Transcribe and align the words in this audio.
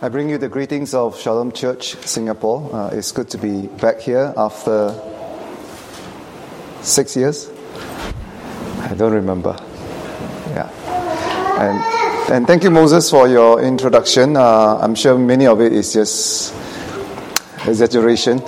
I 0.00 0.08
bring 0.08 0.30
you 0.30 0.38
the 0.38 0.48
greetings 0.48 0.94
of 0.94 1.18
Shalom 1.18 1.50
Church 1.50 1.96
Singapore. 2.06 2.72
Uh, 2.72 2.90
it's 2.90 3.10
good 3.10 3.28
to 3.30 3.38
be 3.38 3.66
back 3.66 3.98
here 3.98 4.32
after 4.36 4.94
six 6.82 7.16
years. 7.16 7.50
I 8.78 8.94
don't 8.96 9.12
remember. 9.12 9.56
Yeah. 10.50 10.70
And, 11.58 12.32
and 12.32 12.46
thank 12.46 12.62
you, 12.62 12.70
Moses, 12.70 13.10
for 13.10 13.26
your 13.26 13.60
introduction. 13.60 14.36
Uh, 14.36 14.78
I'm 14.80 14.94
sure 14.94 15.18
many 15.18 15.48
of 15.48 15.60
it 15.60 15.72
is 15.72 15.92
just 15.92 16.54
exaggeration. 17.66 18.38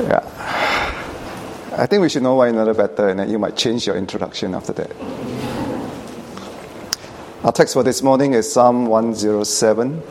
Yeah. 0.00 0.24
I 1.76 1.84
think 1.84 2.00
we 2.00 2.08
should 2.08 2.22
know 2.22 2.36
one 2.36 2.48
another 2.48 2.72
better, 2.72 3.10
and 3.10 3.20
then 3.20 3.28
you 3.28 3.38
might 3.38 3.54
change 3.54 3.86
your 3.86 3.96
introduction 3.96 4.54
after 4.54 4.72
that. 4.72 5.25
Our 7.46 7.52
text 7.52 7.74
for 7.74 7.84
this 7.84 8.02
morning 8.02 8.32
is 8.32 8.52
Psalm 8.52 8.86
107. 8.86 10.02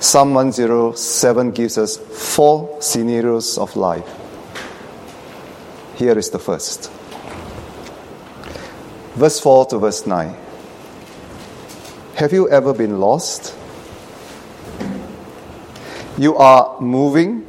Psalm 0.00 0.32
107 0.32 1.50
gives 1.50 1.76
us 1.76 1.98
four 1.98 2.80
scenarios 2.80 3.58
of 3.58 3.76
life. 3.76 4.08
Here 5.96 6.18
is 6.18 6.30
the 6.30 6.38
first. 6.38 6.90
Verse 9.14 9.38
4 9.40 9.66
to 9.66 9.78
verse 9.78 10.06
9. 10.06 10.34
Have 12.14 12.32
you 12.32 12.48
ever 12.48 12.72
been 12.72 12.98
lost? 12.98 13.54
You 16.16 16.36
are 16.36 16.80
moving, 16.80 17.44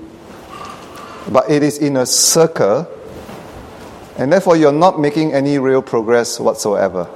but 1.29 1.49
it 1.49 1.63
is 1.63 1.77
in 1.77 1.95
a 1.95 2.05
circle, 2.05 2.85
and 4.17 4.33
therefore 4.33 4.57
you're 4.57 4.73
not 4.73 4.99
making 4.99 5.31
any 5.31 5.57
real 5.57 5.81
progress 5.81 6.37
whatsoever. 6.37 7.07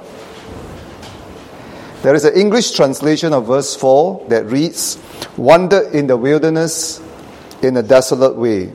There 2.02 2.14
is 2.14 2.24
an 2.24 2.34
English 2.34 2.72
translation 2.72 3.32
of 3.32 3.46
verse 3.46 3.74
4 3.74 4.26
that 4.28 4.46
reads, 4.46 4.98
Wander 5.36 5.80
in 5.90 6.06
the 6.06 6.16
wilderness 6.16 7.00
in 7.62 7.76
a 7.76 7.82
desolate 7.82 8.36
way. 8.36 8.72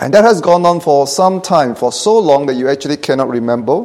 And 0.00 0.14
that 0.14 0.22
has 0.22 0.40
gone 0.40 0.64
on 0.64 0.80
for 0.80 1.08
some 1.08 1.40
time, 1.40 1.74
for 1.74 1.90
so 1.90 2.18
long 2.18 2.46
that 2.46 2.54
you 2.54 2.68
actually 2.68 2.98
cannot 2.98 3.28
remember. 3.28 3.84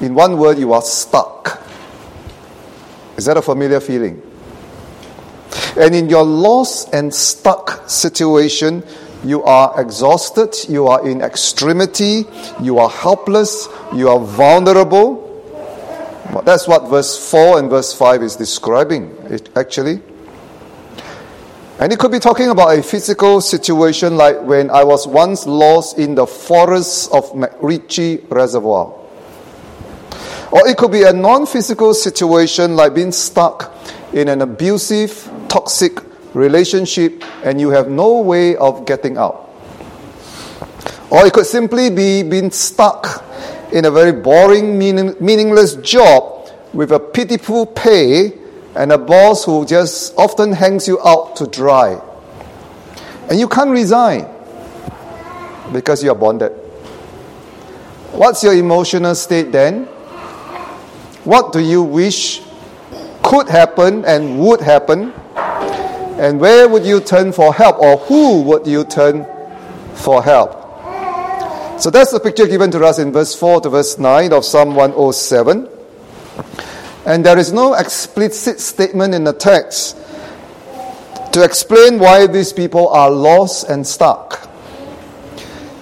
In 0.00 0.14
one 0.14 0.38
word, 0.38 0.58
you 0.58 0.72
are 0.72 0.80
stuck. 0.80 1.62
Is 3.16 3.26
that 3.26 3.36
a 3.36 3.42
familiar 3.42 3.80
feeling? 3.80 4.22
And 5.78 5.94
in 5.94 6.08
your 6.08 6.24
lost 6.24 6.94
and 6.94 7.14
stuck 7.14 7.88
situation, 7.88 8.82
you 9.22 9.42
are 9.44 9.78
exhausted, 9.78 10.54
you 10.68 10.86
are 10.86 11.06
in 11.06 11.20
extremity, 11.20 12.24
you 12.62 12.78
are 12.78 12.88
helpless, 12.88 13.68
you 13.94 14.08
are 14.08 14.20
vulnerable. 14.20 15.25
That's 16.46 16.68
what 16.68 16.88
verse 16.88 17.18
4 17.28 17.58
and 17.58 17.68
verse 17.68 17.92
5 17.92 18.22
is 18.22 18.36
describing, 18.36 19.18
actually. 19.56 20.00
And 21.80 21.92
it 21.92 21.98
could 21.98 22.12
be 22.12 22.20
talking 22.20 22.50
about 22.50 22.78
a 22.78 22.84
physical 22.84 23.40
situation 23.40 24.16
like 24.16 24.40
when 24.42 24.70
I 24.70 24.84
was 24.84 25.08
once 25.08 25.44
lost 25.48 25.98
in 25.98 26.14
the 26.14 26.24
forests 26.24 27.08
of 27.08 27.32
MacRitchie 27.32 28.30
Reservoir. 28.30 28.94
Or 30.52 30.68
it 30.68 30.76
could 30.76 30.92
be 30.92 31.02
a 31.02 31.12
non 31.12 31.46
physical 31.46 31.92
situation 31.92 32.76
like 32.76 32.94
being 32.94 33.10
stuck 33.10 33.74
in 34.12 34.28
an 34.28 34.40
abusive, 34.40 35.28
toxic 35.48 35.98
relationship 36.32 37.24
and 37.42 37.60
you 37.60 37.70
have 37.70 37.88
no 37.88 38.20
way 38.20 38.54
of 38.54 38.86
getting 38.86 39.18
out. 39.18 39.50
Or 41.10 41.26
it 41.26 41.32
could 41.32 41.46
simply 41.46 41.90
be 41.90 42.22
being 42.22 42.52
stuck 42.52 43.24
in 43.72 43.84
a 43.84 43.90
very 43.90 44.12
boring, 44.12 44.78
meaning, 44.78 45.16
meaningless 45.18 45.74
job 45.74 46.34
with 46.76 46.92
a 46.92 47.00
pitiful 47.00 47.64
pay 47.64 48.32
and 48.74 48.92
a 48.92 48.98
boss 48.98 49.46
who 49.46 49.64
just 49.64 50.12
often 50.18 50.52
hangs 50.52 50.86
you 50.86 51.00
out 51.00 51.34
to 51.36 51.46
dry. 51.46 51.98
And 53.30 53.40
you 53.40 53.48
can't 53.48 53.70
resign 53.70 54.28
because 55.72 56.04
you 56.04 56.10
are 56.10 56.14
bonded. 56.14 56.52
What's 58.12 58.44
your 58.44 58.52
emotional 58.54 59.14
state 59.14 59.52
then? 59.52 59.84
What 61.24 61.54
do 61.54 61.60
you 61.60 61.82
wish 61.82 62.42
could 63.22 63.48
happen 63.48 64.04
and 64.04 64.38
would 64.38 64.60
happen? 64.60 65.12
And 66.20 66.38
where 66.38 66.68
would 66.68 66.84
you 66.84 67.00
turn 67.00 67.32
for 67.32 67.52
help, 67.52 67.78
or 67.78 67.96
who 67.96 68.42
would 68.42 68.66
you 68.66 68.84
turn 68.84 69.26
for 69.94 70.22
help? 70.22 70.52
So 71.80 71.90
that's 71.90 72.12
the 72.12 72.20
picture 72.20 72.46
given 72.46 72.70
to 72.70 72.84
us 72.84 72.98
in 72.98 73.12
verse 73.12 73.34
4 73.34 73.62
to 73.62 73.70
verse 73.70 73.98
9 73.98 74.32
of 74.32 74.44
Psalm 74.44 74.74
107. 74.74 75.75
And 77.06 77.24
there 77.24 77.38
is 77.38 77.52
no 77.52 77.74
explicit 77.74 78.58
statement 78.60 79.14
in 79.14 79.24
the 79.24 79.32
text 79.32 79.96
to 81.32 81.44
explain 81.44 81.98
why 81.98 82.26
these 82.26 82.52
people 82.52 82.88
are 82.88 83.10
lost 83.10 83.68
and 83.68 83.86
stuck. 83.86 84.50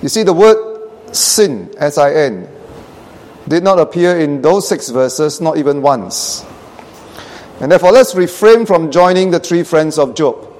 You 0.02 0.08
see, 0.08 0.22
the 0.22 0.34
word 0.34 1.14
sin, 1.14 1.72
S 1.78 1.96
I 1.96 2.12
N, 2.12 2.48
did 3.48 3.62
not 3.62 3.78
appear 3.78 4.18
in 4.18 4.42
those 4.42 4.68
six 4.68 4.90
verses, 4.90 5.40
not 5.40 5.56
even 5.56 5.80
once. 5.80 6.44
And 7.60 7.70
therefore, 7.70 7.92
let's 7.92 8.14
refrain 8.14 8.66
from 8.66 8.90
joining 8.90 9.30
the 9.30 9.40
three 9.40 9.62
friends 9.62 9.98
of 9.98 10.14
Job. 10.14 10.50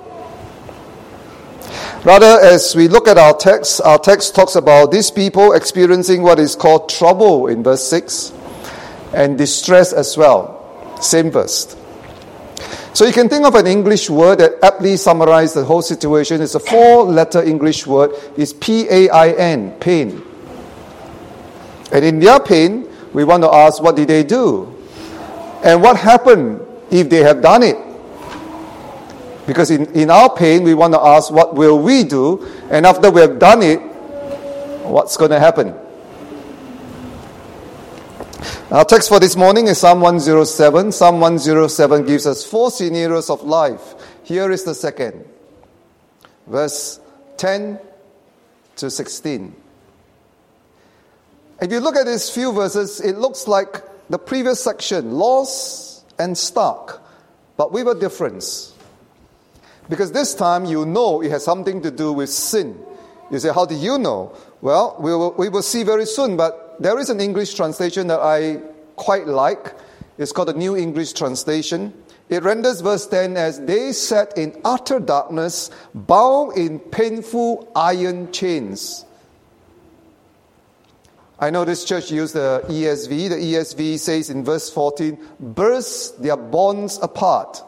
Rather, 2.04 2.38
as 2.40 2.76
we 2.76 2.86
look 2.88 3.08
at 3.08 3.18
our 3.18 3.34
text, 3.36 3.80
our 3.82 3.98
text 3.98 4.34
talks 4.34 4.54
about 4.54 4.90
these 4.92 5.10
people 5.10 5.52
experiencing 5.52 6.22
what 6.22 6.38
is 6.38 6.54
called 6.54 6.88
trouble 6.88 7.48
in 7.48 7.62
verse 7.62 7.82
6 7.88 8.32
and 9.14 9.38
distress 9.38 9.92
as 9.92 10.16
well. 10.16 10.98
Same 11.00 11.30
verse. 11.30 11.76
So 12.92 13.04
you 13.04 13.12
can 13.12 13.28
think 13.28 13.44
of 13.44 13.54
an 13.54 13.66
English 13.66 14.08
word 14.08 14.38
that 14.38 14.52
aptly 14.62 14.96
summarizes 14.96 15.54
the 15.54 15.64
whole 15.64 15.82
situation. 15.82 16.40
It's 16.40 16.54
a 16.54 16.60
four 16.60 17.04
letter 17.04 17.42
English 17.42 17.86
word. 17.86 18.12
It's 18.36 18.52
P 18.52 18.86
A 18.88 19.08
I 19.08 19.30
N, 19.30 19.72
pain. 19.80 20.22
And 21.92 22.04
in 22.04 22.20
their 22.20 22.38
pain, 22.40 22.88
we 23.12 23.24
want 23.24 23.42
to 23.42 23.50
ask, 23.52 23.82
what 23.82 23.96
did 23.96 24.08
they 24.08 24.22
do? 24.22 24.66
And 25.64 25.82
what 25.82 25.96
happened 25.96 26.60
if 26.90 27.08
they 27.08 27.22
have 27.22 27.42
done 27.42 27.62
it? 27.62 27.76
Because 29.46 29.70
in, 29.70 29.86
in 29.92 30.10
our 30.10 30.34
pain, 30.34 30.62
we 30.62 30.74
want 30.74 30.94
to 30.94 31.00
ask, 31.00 31.30
what 31.30 31.54
will 31.54 31.78
we 31.78 32.04
do? 32.04 32.46
And 32.70 32.86
after 32.86 33.10
we 33.10 33.20
have 33.20 33.38
done 33.38 33.62
it, 33.62 33.78
what's 34.86 35.16
going 35.16 35.30
to 35.30 35.38
happen? 35.38 35.74
Our 38.70 38.84
text 38.84 39.08
for 39.08 39.20
this 39.20 39.36
morning 39.36 39.66
is 39.68 39.78
Psalm 39.78 40.00
107. 40.00 40.92
Psalm 40.92 41.20
107 41.20 42.06
gives 42.06 42.26
us 42.26 42.44
four 42.44 42.70
scenarios 42.70 43.30
of 43.30 43.42
life. 43.42 43.94
Here 44.22 44.50
is 44.50 44.64
the 44.64 44.74
second. 44.74 45.24
Verse 46.46 47.00
10 47.36 47.78
to 48.76 48.90
16. 48.90 49.54
If 51.60 51.70
you 51.70 51.80
look 51.80 51.96
at 51.96 52.06
these 52.06 52.30
few 52.30 52.52
verses, 52.52 53.00
it 53.00 53.16
looks 53.16 53.46
like 53.46 53.82
the 54.10 54.18
previous 54.18 54.62
section, 54.62 55.12
lost 55.12 56.04
and 56.18 56.36
stuck, 56.36 57.06
but 57.56 57.72
with 57.72 57.86
a 57.86 57.94
difference. 57.94 58.74
Because 59.88 60.12
this 60.12 60.34
time 60.34 60.64
you 60.64 60.86
know 60.86 61.22
it 61.22 61.30
has 61.30 61.44
something 61.44 61.82
to 61.82 61.90
do 61.90 62.12
with 62.12 62.30
sin. 62.30 62.78
You 63.30 63.38
say, 63.38 63.52
How 63.52 63.66
do 63.66 63.74
you 63.74 63.98
know? 63.98 64.36
Well, 64.60 64.96
we 64.98 65.10
will, 65.14 65.32
we 65.34 65.48
will 65.48 65.62
see 65.62 65.82
very 65.82 66.06
soon, 66.06 66.36
but 66.36 66.63
there 66.78 66.98
is 66.98 67.10
an 67.10 67.20
English 67.20 67.54
translation 67.54 68.06
that 68.08 68.20
I 68.20 68.60
quite 68.96 69.26
like. 69.26 69.74
It's 70.18 70.32
called 70.32 70.48
the 70.48 70.54
New 70.54 70.76
English 70.76 71.12
Translation. 71.12 71.92
It 72.28 72.42
renders 72.42 72.80
verse 72.80 73.06
10 73.06 73.36
as 73.36 73.60
they 73.60 73.92
sat 73.92 74.36
in 74.38 74.58
utter 74.64 74.98
darkness, 74.98 75.70
bound 75.94 76.56
in 76.56 76.78
painful 76.78 77.70
iron 77.74 78.32
chains. 78.32 79.04
I 81.38 81.50
know 81.50 81.64
this 81.64 81.84
church 81.84 82.10
used 82.10 82.34
the 82.34 82.64
ESV. 82.68 83.28
The 83.28 83.36
ESV 83.36 83.98
says 83.98 84.30
in 84.30 84.44
verse 84.44 84.70
14, 84.70 85.18
burst 85.40 86.22
their 86.22 86.36
bonds 86.36 86.98
apart. 87.02 87.62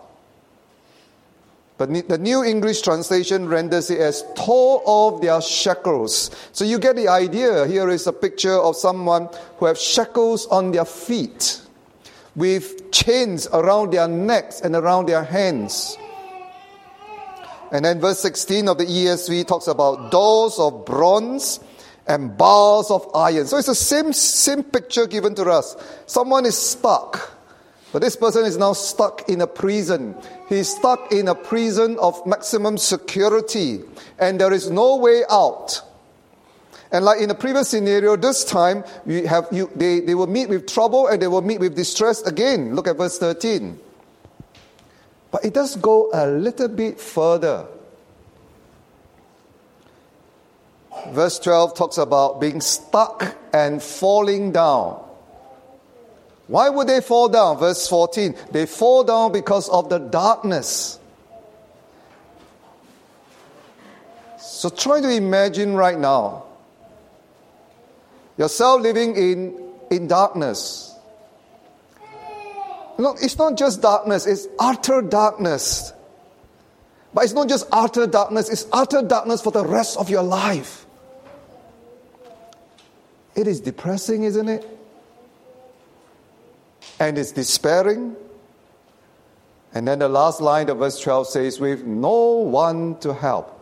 But 1.78 2.08
the 2.08 2.16
New 2.16 2.42
English 2.42 2.80
translation 2.80 3.48
renders 3.48 3.90
it 3.90 4.00
as 4.00 4.24
tore 4.34 4.80
off 4.86 5.20
their 5.20 5.42
shackles. 5.42 6.30
So 6.52 6.64
you 6.64 6.78
get 6.78 6.96
the 6.96 7.08
idea. 7.08 7.66
Here 7.66 7.90
is 7.90 8.06
a 8.06 8.12
picture 8.12 8.54
of 8.54 8.76
someone 8.76 9.28
who 9.58 9.66
have 9.66 9.76
shackles 9.76 10.46
on 10.46 10.72
their 10.72 10.86
feet 10.86 11.60
with 12.34 12.90
chains 12.92 13.46
around 13.52 13.92
their 13.92 14.08
necks 14.08 14.62
and 14.62 14.74
around 14.74 15.06
their 15.06 15.24
hands. 15.24 15.98
And 17.72 17.84
then 17.84 18.00
verse 18.00 18.20
16 18.20 18.68
of 18.68 18.78
the 18.78 18.86
ESV 18.86 19.46
talks 19.46 19.66
about 19.66 20.10
doors 20.10 20.58
of 20.58 20.86
bronze 20.86 21.60
and 22.06 22.38
bars 22.38 22.90
of 22.90 23.06
iron. 23.14 23.46
So 23.46 23.58
it's 23.58 23.66
the 23.66 23.74
same, 23.74 24.12
same 24.12 24.62
picture 24.62 25.06
given 25.06 25.34
to 25.34 25.44
us. 25.50 25.76
Someone 26.06 26.46
is 26.46 26.56
stuck. 26.56 27.35
But 27.96 28.02
this 28.02 28.14
person 28.14 28.44
is 28.44 28.58
now 28.58 28.74
stuck 28.74 29.26
in 29.26 29.40
a 29.40 29.46
prison. 29.46 30.14
He's 30.50 30.68
stuck 30.68 31.10
in 31.12 31.28
a 31.28 31.34
prison 31.34 31.96
of 31.98 32.26
maximum 32.26 32.76
security, 32.76 33.80
and 34.18 34.38
there 34.38 34.52
is 34.52 34.70
no 34.70 34.96
way 34.96 35.22
out. 35.30 35.80
And 36.92 37.06
like 37.06 37.22
in 37.22 37.30
the 37.30 37.34
previous 37.34 37.70
scenario, 37.70 38.16
this 38.16 38.44
time 38.44 38.84
have 39.26 39.48
you, 39.50 39.70
they, 39.74 40.00
they 40.00 40.14
will 40.14 40.26
meet 40.26 40.50
with 40.50 40.66
trouble 40.66 41.06
and 41.06 41.22
they 41.22 41.26
will 41.26 41.40
meet 41.40 41.58
with 41.58 41.74
distress 41.74 42.20
again. 42.20 42.74
Look 42.74 42.86
at 42.86 42.98
verse 42.98 43.16
13. 43.16 43.78
But 45.30 45.46
it 45.46 45.54
does 45.54 45.74
go 45.76 46.10
a 46.12 46.26
little 46.26 46.68
bit 46.68 47.00
further. 47.00 47.66
Verse 51.12 51.38
12 51.38 51.74
talks 51.74 51.96
about 51.96 52.42
being 52.42 52.60
stuck 52.60 53.34
and 53.54 53.82
falling 53.82 54.52
down. 54.52 55.05
Why 56.48 56.68
would 56.68 56.86
they 56.86 57.00
fall 57.00 57.28
down? 57.28 57.58
Verse 57.58 57.88
14. 57.88 58.34
They 58.52 58.66
fall 58.66 59.04
down 59.04 59.32
because 59.32 59.68
of 59.68 59.88
the 59.88 59.98
darkness. 59.98 60.98
So 64.38 64.68
try 64.70 65.00
to 65.00 65.10
imagine 65.10 65.74
right 65.74 65.98
now 65.98 66.44
yourself 68.38 68.80
living 68.80 69.16
in, 69.16 69.72
in 69.90 70.06
darkness. 70.06 70.94
No, 72.98 73.16
it's 73.20 73.36
not 73.36 73.58
just 73.58 73.82
darkness, 73.82 74.26
it's 74.26 74.46
utter 74.58 75.02
darkness. 75.02 75.92
But 77.12 77.24
it's 77.24 77.32
not 77.32 77.48
just 77.48 77.66
utter 77.72 78.06
darkness, 78.06 78.48
it's 78.48 78.66
utter 78.72 79.02
darkness 79.02 79.42
for 79.42 79.50
the 79.50 79.64
rest 79.64 79.98
of 79.98 80.08
your 80.08 80.22
life. 80.22 80.86
It 83.34 83.46
is 83.46 83.60
depressing, 83.60 84.24
isn't 84.24 84.48
it? 84.48 84.75
And 86.98 87.18
it's 87.18 87.32
despairing. 87.32 88.16
And 89.74 89.86
then 89.86 89.98
the 89.98 90.08
last 90.08 90.40
line 90.40 90.70
of 90.70 90.78
verse 90.78 90.98
12 91.00 91.28
says, 91.28 91.60
with 91.60 91.84
no 91.84 92.36
one 92.36 92.98
to 93.00 93.12
help. 93.12 93.52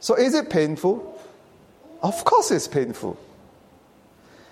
So 0.00 0.14
is 0.14 0.34
it 0.34 0.50
painful? 0.50 1.20
Of 2.02 2.24
course 2.24 2.50
it's 2.50 2.68
painful. 2.68 3.18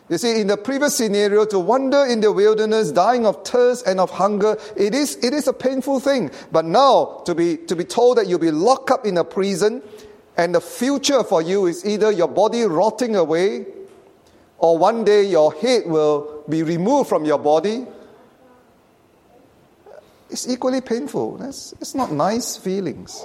You 0.08 0.19
see, 0.19 0.41
in 0.41 0.47
the 0.47 0.56
previous 0.56 0.97
scenario, 0.97 1.44
to 1.47 1.58
wander 1.58 2.06
in 2.06 2.20
the 2.20 2.31
wilderness, 2.31 2.93
dying 2.93 3.26
of 3.26 3.44
thirst 3.44 3.87
and 3.87 3.99
of 3.99 4.11
hunger, 4.11 4.56
it 4.76 4.94
is, 4.94 5.17
it 5.17 5.35
is 5.35 5.49
a 5.49 5.52
painful 5.52 5.99
thing. 5.99 6.31
But 6.52 6.64
now, 6.64 7.23
to 7.26 7.35
be, 7.35 7.56
to 7.56 7.75
be 7.75 7.82
told 7.82 8.19
that 8.19 8.29
you'll 8.29 8.38
be 8.38 8.52
locked 8.52 8.91
up 8.91 9.05
in 9.05 9.19
a 9.19 9.25
prison, 9.25 9.82
and 10.37 10.55
the 10.55 10.61
future 10.61 11.25
for 11.25 11.43
you 11.43 11.67
is 11.67 11.85
either 11.85 12.12
your 12.12 12.29
body 12.29 12.62
rotting 12.62 13.17
away, 13.17 13.67
or 14.58 14.79
one 14.79 15.05
day 15.05 15.25
your 15.25 15.53
head 15.55 15.82
will 15.87 16.44
be 16.49 16.62
removed 16.62 17.08
from 17.08 17.25
your 17.25 17.38
body, 17.38 17.87
it's 20.31 20.49
equally 20.49 20.81
painful. 20.81 21.37
That's, 21.37 21.73
it's 21.81 21.94
not 21.94 22.12
nice 22.12 22.56
feelings. 22.56 23.25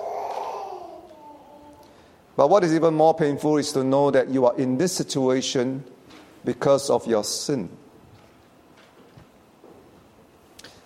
But 2.36 2.50
what 2.50 2.64
is 2.64 2.74
even 2.74 2.94
more 2.94 3.14
painful 3.14 3.58
is 3.58 3.72
to 3.74 3.84
know 3.84 4.12
that 4.12 4.30
you 4.30 4.46
are 4.46 4.58
in 4.58 4.78
this 4.78 4.94
situation 4.94 5.84
because 6.44 6.90
of 6.90 7.06
your 7.06 7.24
sin. 7.24 7.70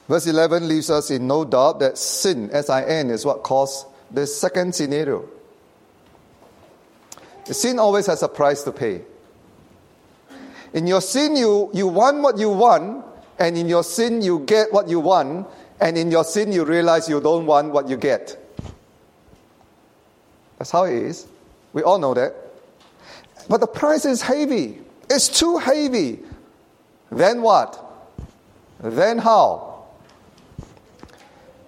Verse 0.07 0.27
11 0.27 0.67
leaves 0.67 0.89
us 0.89 1.09
in 1.09 1.25
no 1.27 1.45
doubt 1.45 1.79
that 1.79 1.97
sin, 1.97 2.49
S 2.51 2.69
I 2.69 2.83
N, 2.83 3.09
is 3.09 3.25
what 3.25 3.41
caused 3.41 3.87
this 4.11 4.39
second 4.39 4.75
scenario. 4.75 5.27
The 7.45 7.53
sin 7.53 7.79
always 7.79 8.05
has 8.07 8.21
a 8.21 8.27
price 8.27 8.63
to 8.63 8.71
pay. 8.71 9.01
In 10.75 10.85
your 10.85 10.99
sin, 10.99 11.37
you, 11.37 11.69
you 11.73 11.87
want 11.87 12.21
what 12.21 12.37
you 12.37 12.49
want, 12.49 13.05
and 13.39 13.57
in 13.57 13.69
your 13.69 13.83
sin, 13.83 14.21
you 14.21 14.39
get 14.39 14.73
what 14.73 14.89
you 14.89 14.99
want, 14.99 15.47
and 15.79 15.97
in 15.97 16.11
your 16.11 16.25
sin, 16.25 16.51
you 16.51 16.65
realize 16.65 17.07
you 17.07 17.21
don't 17.21 17.45
want 17.45 17.71
what 17.71 17.87
you 17.87 17.95
get. 17.95 18.37
That's 20.59 20.71
how 20.71 20.83
it 20.83 20.95
is. 20.95 21.27
We 21.71 21.81
all 21.81 21.97
know 21.97 22.13
that. 22.13 22.35
But 23.47 23.61
the 23.61 23.67
price 23.67 24.03
is 24.03 24.21
heavy. 24.21 24.79
It's 25.09 25.29
too 25.39 25.57
heavy. 25.59 26.19
Then 27.09 27.41
what? 27.41 27.81
Then 28.81 29.17
how? 29.17 29.85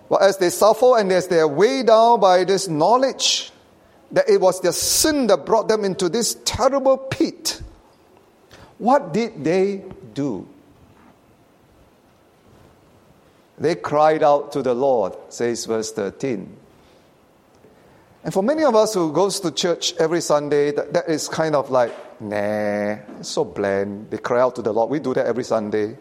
Well, 0.09 0.19
as 0.19 0.37
they 0.37 0.49
suffer 0.49 0.97
and 0.97 1.09
as 1.13 1.29
they 1.29 1.39
are 1.39 1.47
weighed 1.47 1.87
down 1.87 2.19
by 2.19 2.43
this 2.43 2.67
knowledge 2.67 3.51
that 4.11 4.29
it 4.29 4.41
was 4.41 4.59
their 4.59 4.73
sin 4.73 5.27
that 5.27 5.45
brought 5.45 5.69
them 5.69 5.85
into 5.85 6.09
this 6.09 6.35
terrible 6.43 6.97
pit, 6.97 7.61
what 8.77 9.13
did 9.13 9.43
they 9.43 9.83
do? 10.13 10.47
They 13.57 13.75
cried 13.75 14.21
out 14.21 14.51
to 14.51 14.61
the 14.61 14.73
Lord, 14.73 15.15
says 15.29 15.65
verse 15.65 15.91
13. 15.91 16.55
And 18.23 18.33
for 18.33 18.43
many 18.43 18.63
of 18.63 18.75
us 18.75 18.93
who 18.93 19.11
goes 19.11 19.39
to 19.39 19.51
church 19.51 19.93
every 19.97 20.21
Sunday, 20.21 20.71
that, 20.71 20.93
that 20.93 21.09
is 21.09 21.27
kind 21.27 21.55
of 21.55 21.71
like, 21.71 21.91
nah, 22.21 22.97
it's 23.19 23.29
so 23.29 23.45
bland. 23.45 24.11
They 24.11 24.17
cry 24.17 24.41
out 24.41 24.55
to 24.55 24.61
the 24.61 24.73
Lord. 24.73 24.89
We 24.89 24.99
do 24.99 25.13
that 25.13 25.25
every 25.25 25.43
Sunday. 25.43 25.97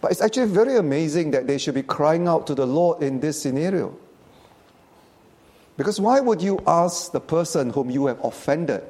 But 0.00 0.10
it's 0.10 0.20
actually 0.20 0.46
very 0.46 0.76
amazing 0.76 1.32
that 1.32 1.46
they 1.46 1.58
should 1.58 1.74
be 1.74 1.82
crying 1.82 2.26
out 2.26 2.46
to 2.48 2.54
the 2.54 2.66
Lord 2.66 3.02
in 3.02 3.20
this 3.20 3.40
scenario. 3.40 3.96
Because 5.76 6.00
why 6.00 6.18
would 6.18 6.42
you 6.42 6.60
ask 6.66 7.12
the 7.12 7.20
person 7.20 7.70
whom 7.70 7.90
you 7.90 8.06
have 8.06 8.24
offended 8.24 8.82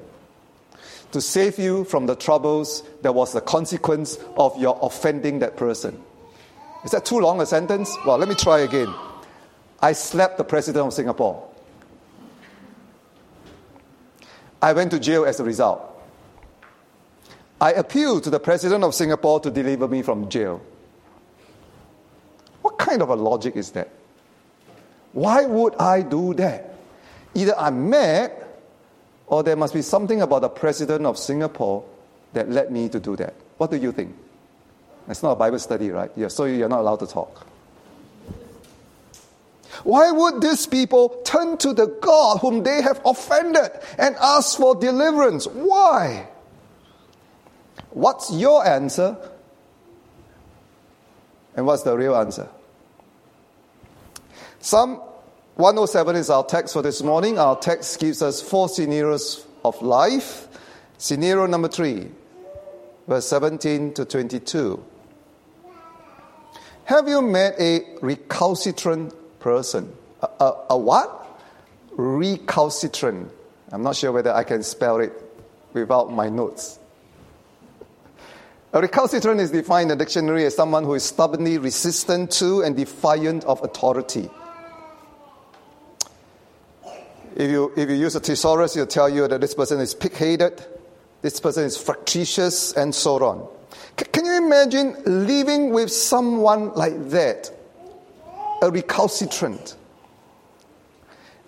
to 1.13 1.21
save 1.21 1.59
you 1.59 1.85
from 1.85 2.07
the 2.07 2.15
troubles 2.15 2.83
that 3.03 3.15
was 3.15 3.33
the 3.33 3.41
consequence 3.41 4.19
of 4.37 4.59
your 4.59 4.79
offending 4.83 5.39
that 5.41 5.57
person? 5.57 6.03
Is 6.85 6.91
that 6.93 7.05
too 7.05 7.19
long 7.19 7.41
a 7.41 7.47
sentence? 7.47 7.97
Well, 8.07 8.19
let 8.19 8.29
me 8.29 8.35
try 8.35 8.61
again. 8.61 8.93
I 9.81 9.93
slapped 9.93 10.39
the 10.39 10.45
president 10.45 10.87
of 10.87 10.93
Singapore. 10.93 11.49
I 14.61 14.73
went 14.73 14.91
to 14.91 14.99
jail 14.99 15.25
as 15.25 15.41
a 15.41 15.45
result. 15.45 15.89
I 17.61 17.73
appealed 17.73 18.25
to 18.25 18.31
the 18.31 18.41
President 18.41 18.85
of 18.85 18.95
Singapore 18.95 19.41
to 19.41 19.51
deliver 19.51 19.89
me 19.89 20.03
from 20.03 20.29
jail. 20.29 20.61
What 22.63 22.79
kind 22.79 23.03
of 23.03 23.09
a 23.09 23.17
logic 23.17 23.57
is 23.57 23.71
that? 23.73 23.91
Why 25.13 25.45
would 25.45 25.75
I 25.77 26.03
do 26.03 26.35
that? 26.35 26.75
Either 27.35 27.55
I'm 27.59 27.91
mad 27.91 28.38
or 29.29 29.43
there 29.43 29.57
must 29.57 29.75
be 29.75 29.83
something 29.83 30.23
about 30.23 30.41
the 30.41 30.49
President 30.49 31.07
of 31.07 31.19
Singapore 31.19 31.85
that 32.33 32.51
led 32.51 32.71
me 32.71 32.89
to 32.89 32.99
do 32.99 33.17
that. 33.17 33.35
What 33.59 33.71
do 33.71 33.77
you 33.77 33.93
think? 33.93 34.15
It's 35.09 35.23
not 35.23 35.33
a 35.33 35.37
Bible 35.37 35.59
study, 35.59 35.91
right? 35.91 36.11
Yeah, 36.17 36.29
so 36.29 36.45
you're 36.45 36.69
not 36.69 36.81
allowed 36.81 37.01
to 37.01 37.07
talk. 37.07 37.47
Why 39.85 40.11
would 40.11 40.43
these 40.43 40.67
people 40.67 41.21
turn 41.25 41.57
to 41.59 41.73
the 41.73 41.87
God 41.87 42.39
whom 42.39 42.63
they 42.63 42.83
have 42.83 43.01
offended 43.05 43.71
and 43.97 44.17
ask 44.17 44.57
for 44.57 44.75
deliverance? 44.75 45.47
Why? 45.47 46.29
What's 47.91 48.33
your 48.33 48.67
answer? 48.67 49.17
And 51.55 51.67
what's 51.67 51.83
the 51.83 51.97
real 51.97 52.17
answer? 52.17 52.49
Psalm 54.61 55.01
107 55.59 56.15
is 56.15 56.31
our 56.31 56.45
text 56.45 56.73
for 56.73 56.83
this 56.83 57.03
morning. 57.03 57.37
Our 57.37 57.59
text 57.59 57.99
gives 57.99 58.23
us 58.23 58.41
four 58.41 58.69
scenarios 58.69 59.45
of 59.65 59.83
life. 59.83 60.47
Scenario 60.99 61.47
number 61.47 61.67
three, 61.67 62.13
verse 63.09 63.27
17 63.27 63.93
to 63.95 64.05
22. 64.05 64.85
Have 66.85 67.09
you 67.09 67.21
met 67.23 67.57
a 67.59 67.85
recalcitrant 68.01 69.13
person. 69.41 69.93
A, 70.23 70.29
a, 70.39 70.65
a 70.71 70.79
what? 70.79 71.41
Recalcitrant. 71.91 73.29
I'm 73.73 73.83
not 73.83 73.97
sure 73.97 74.13
whether 74.13 74.33
I 74.33 74.45
can 74.45 74.63
spell 74.63 75.01
it 75.01 75.13
without 75.73 76.13
my 76.13 76.29
notes. 76.29 76.79
A 78.73 78.81
recalcitrant 78.81 79.41
is 79.41 79.51
defined 79.51 79.91
in 79.91 79.99
the 79.99 80.05
dictionary 80.05 80.45
as 80.45 80.55
someone 80.55 80.85
who 80.85 80.95
is 80.95 81.03
stubbornly 81.03 81.59
resistant 81.59 82.31
to 82.35 82.63
and 82.63 82.77
defiant 82.77 83.43
of 83.43 83.61
authority. 83.65 84.31
If 87.39 87.51
you, 87.51 87.73
if 87.77 87.89
you 87.89 87.95
use 87.95 88.15
a 88.17 88.21
thesaurus, 88.21 88.77
it'll 88.77 88.87
tell 88.87 89.09
you 89.09 89.27
that 89.29 89.41
this 89.41 89.55
person 89.55 89.81
is 89.81 89.95
pig 89.95 90.13
headed, 90.13 90.63
this 91.23 91.41
person 91.41 91.65
is 91.65 91.79
fractious, 91.79 92.73
and 92.73 92.95
so 92.95 93.25
on. 93.25 93.49
C- 93.99 94.05
can 94.13 94.27
you 94.27 94.37
imagine 94.37 94.97
living 95.07 95.71
with 95.71 95.91
someone 95.91 96.75
like 96.75 97.09
that? 97.11 97.53
a 98.63 98.71
recalcitrant. 98.71 99.77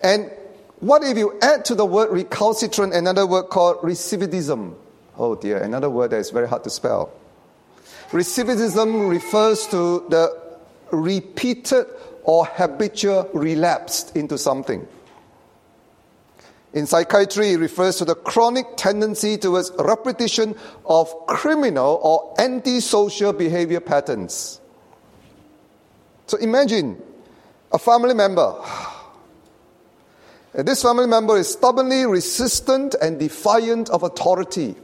And 0.01 0.31
what 0.79 1.03
if 1.03 1.17
you 1.17 1.37
add 1.41 1.65
to 1.65 1.75
the 1.75 1.85
word 1.85 2.09
recalcitrant 2.11 2.93
another 2.93 3.27
word 3.27 3.43
called 3.43 3.77
recidivism? 3.77 4.75
Oh 5.17 5.35
dear, 5.35 5.57
another 5.57 5.89
word 5.89 6.11
that 6.11 6.17
is 6.17 6.31
very 6.31 6.47
hard 6.47 6.63
to 6.63 6.69
spell. 6.69 7.11
Recidivism 8.09 9.09
refers 9.09 9.67
to 9.67 10.05
the 10.09 10.41
repeated 10.91 11.85
or 12.23 12.45
habitual 12.45 13.29
relapse 13.33 14.11
into 14.11 14.37
something. 14.37 14.87
In 16.73 16.85
psychiatry, 16.87 17.51
it 17.51 17.59
refers 17.59 17.97
to 17.97 18.05
the 18.05 18.15
chronic 18.15 18.65
tendency 18.77 19.37
towards 19.37 19.71
repetition 19.77 20.55
of 20.85 21.13
criminal 21.27 21.99
or 22.01 22.33
antisocial 22.39 23.33
behavior 23.33 23.81
patterns. 23.81 24.61
So 26.27 26.37
imagine 26.37 27.01
a 27.73 27.77
family 27.77 28.13
member. 28.13 28.55
And 30.53 30.65
this 30.67 30.81
family 30.81 31.07
member 31.07 31.37
is 31.37 31.51
stubbornly 31.51 32.05
resistant 32.05 32.95
and 33.01 33.19
defiant 33.19 33.89
of 33.89 34.03
authority. 34.03 34.75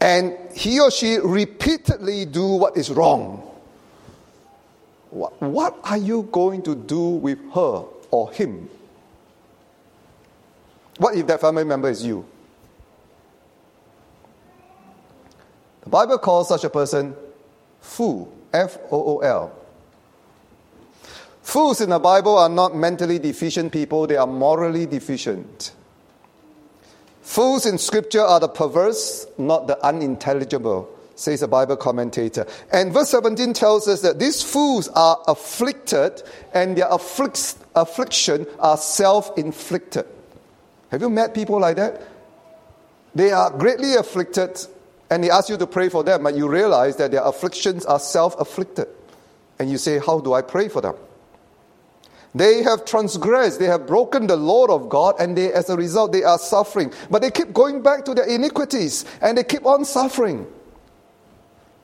And 0.00 0.36
he 0.54 0.78
or 0.78 0.92
she 0.92 1.18
repeatedly 1.18 2.26
do 2.26 2.46
what 2.46 2.76
is 2.76 2.90
wrong. 2.90 3.42
what, 5.10 5.40
what 5.42 5.76
are 5.82 5.96
you 5.96 6.28
going 6.30 6.62
to 6.62 6.76
do 6.76 7.00
with 7.00 7.38
her 7.54 7.84
or 8.10 8.32
him? 8.32 8.68
What 10.98 11.16
if 11.16 11.26
that 11.26 11.40
family 11.40 11.64
member 11.64 11.88
is 11.88 12.04
you? 12.04 12.26
The 15.82 15.90
Bible 15.90 16.18
calls 16.18 16.48
such 16.48 16.64
a 16.64 16.70
person 16.70 17.14
fool, 17.80 18.32
F 18.52 18.78
O 18.90 19.16
O 19.16 19.18
L. 19.18 19.52
Fools 21.42 21.80
in 21.80 21.90
the 21.90 21.98
Bible 21.98 22.36
are 22.36 22.48
not 22.48 22.76
mentally 22.76 23.18
deficient 23.18 23.72
people, 23.72 24.06
they 24.06 24.16
are 24.16 24.26
morally 24.26 24.84
deficient. 24.84 25.72
Fools 27.22 27.64
in 27.64 27.78
Scripture 27.78 28.20
are 28.20 28.40
the 28.40 28.48
perverse, 28.48 29.26
not 29.38 29.66
the 29.66 29.82
unintelligible, 29.84 30.90
says 31.18 31.42
a 31.42 31.48
Bible 31.48 31.76
commentator. 31.76 32.46
And 32.72 32.92
verse 32.92 33.10
17 33.10 33.52
tells 33.52 33.88
us 33.88 34.02
that 34.02 34.18
these 34.18 34.42
fools 34.42 34.88
are 34.88 35.20
afflicted, 35.26 36.22
and 36.54 36.76
their 36.76 36.88
afflict- 36.88 37.56
affliction 37.74 38.46
are 38.60 38.76
self 38.76 39.36
inflicted. 39.36 40.06
Have 40.90 41.02
you 41.02 41.10
met 41.10 41.34
people 41.34 41.60
like 41.60 41.76
that? 41.76 42.02
They 43.14 43.32
are 43.32 43.50
greatly 43.50 43.94
afflicted, 43.94 44.58
and 45.10 45.24
they 45.24 45.30
ask 45.30 45.48
you 45.48 45.56
to 45.56 45.66
pray 45.66 45.88
for 45.88 46.04
them, 46.04 46.22
but 46.22 46.36
you 46.36 46.48
realize 46.48 46.96
that 46.96 47.10
their 47.10 47.24
afflictions 47.24 47.84
are 47.84 47.98
self 47.98 48.38
afflicted. 48.40 48.86
And 49.58 49.70
you 49.70 49.78
say, 49.78 49.98
How 49.98 50.20
do 50.20 50.34
I 50.34 50.42
pray 50.42 50.68
for 50.68 50.80
them? 50.80 50.94
They 52.34 52.62
have 52.62 52.84
transgressed, 52.84 53.58
they 53.58 53.66
have 53.66 53.86
broken 53.86 54.28
the 54.28 54.36
law 54.36 54.66
of 54.66 54.88
God, 54.88 55.16
and 55.18 55.36
they, 55.36 55.52
as 55.52 55.68
a 55.68 55.76
result, 55.76 56.12
they 56.12 56.22
are 56.22 56.38
suffering. 56.38 56.92
But 57.10 57.22
they 57.22 57.32
keep 57.32 57.52
going 57.52 57.82
back 57.82 58.04
to 58.04 58.14
their 58.14 58.26
iniquities, 58.26 59.04
and 59.20 59.36
they 59.36 59.42
keep 59.42 59.66
on 59.66 59.84
suffering. 59.84 60.46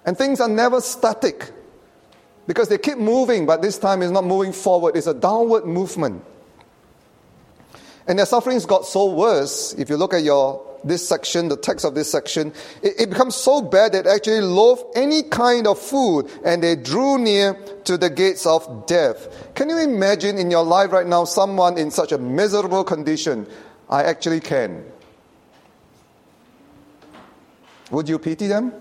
And 0.04 0.16
things 0.16 0.40
are 0.40 0.48
never 0.48 0.80
static 0.80 1.50
because 2.46 2.68
they 2.68 2.78
keep 2.78 2.98
moving, 2.98 3.46
but 3.46 3.62
this 3.62 3.78
time 3.78 4.02
it's 4.02 4.12
not 4.12 4.24
moving 4.24 4.52
forward, 4.52 4.96
it's 4.96 5.06
a 5.06 5.14
downward 5.14 5.64
movement. 5.64 6.22
And 8.06 8.18
their 8.18 8.26
sufferings 8.26 8.66
got 8.66 8.84
so 8.84 9.10
worse. 9.14 9.72
If 9.78 9.88
you 9.88 9.96
look 9.96 10.12
at 10.12 10.22
your 10.22 10.62
this 10.84 11.08
section, 11.08 11.48
the 11.48 11.56
text 11.56 11.86
of 11.86 11.94
this 11.94 12.10
section, 12.10 12.52
it, 12.82 12.94
it 12.98 13.10
becomes 13.10 13.34
so 13.34 13.62
bad 13.62 13.92
that 13.92 14.06
actually 14.06 14.42
loathed 14.42 14.84
any 14.94 15.22
kind 15.22 15.66
of 15.66 15.78
food, 15.78 16.30
and 16.44 16.62
they 16.62 16.76
drew 16.76 17.16
near 17.16 17.54
to 17.84 17.96
the 17.96 18.10
gates 18.10 18.44
of 18.44 18.86
death. 18.86 19.54
Can 19.54 19.70
you 19.70 19.78
imagine 19.78 20.36
in 20.36 20.50
your 20.50 20.62
life 20.62 20.92
right 20.92 21.06
now 21.06 21.24
someone 21.24 21.78
in 21.78 21.90
such 21.90 22.12
a 22.12 22.18
miserable 22.18 22.84
condition? 22.84 23.46
I 23.88 24.02
actually 24.02 24.40
can. 24.40 24.84
Would 27.90 28.08
you 28.08 28.18
pity 28.18 28.46
them? 28.46 28.72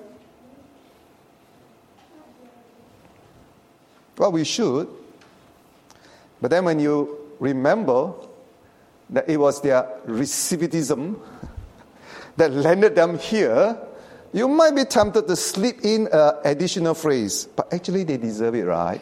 Well, 4.17 4.32
we 4.32 4.43
should. 4.43 4.88
But 6.41 6.51
then 6.51 6.65
when 6.65 6.79
you 6.79 7.17
remember 7.39 8.13
that 9.10 9.29
it 9.29 9.38
was 9.38 9.62
their 9.62 9.88
recidivism 10.08 11.20
that 12.38 12.51
landed 12.51 12.96
them 12.96 13.17
here, 13.17 13.77
you 14.34 14.48
might 14.48 14.75
be 14.75 14.84
tempted 14.84 15.27
to 15.27 15.36
slip 15.36 15.84
in 15.84 16.08
an 16.12 16.34
additional 16.43 16.96
phrase, 16.96 17.46
but 17.55 17.72
actually 17.74 18.03
they 18.03 18.17
deserve 18.17 18.55
it, 18.55 18.63
right? 18.63 19.01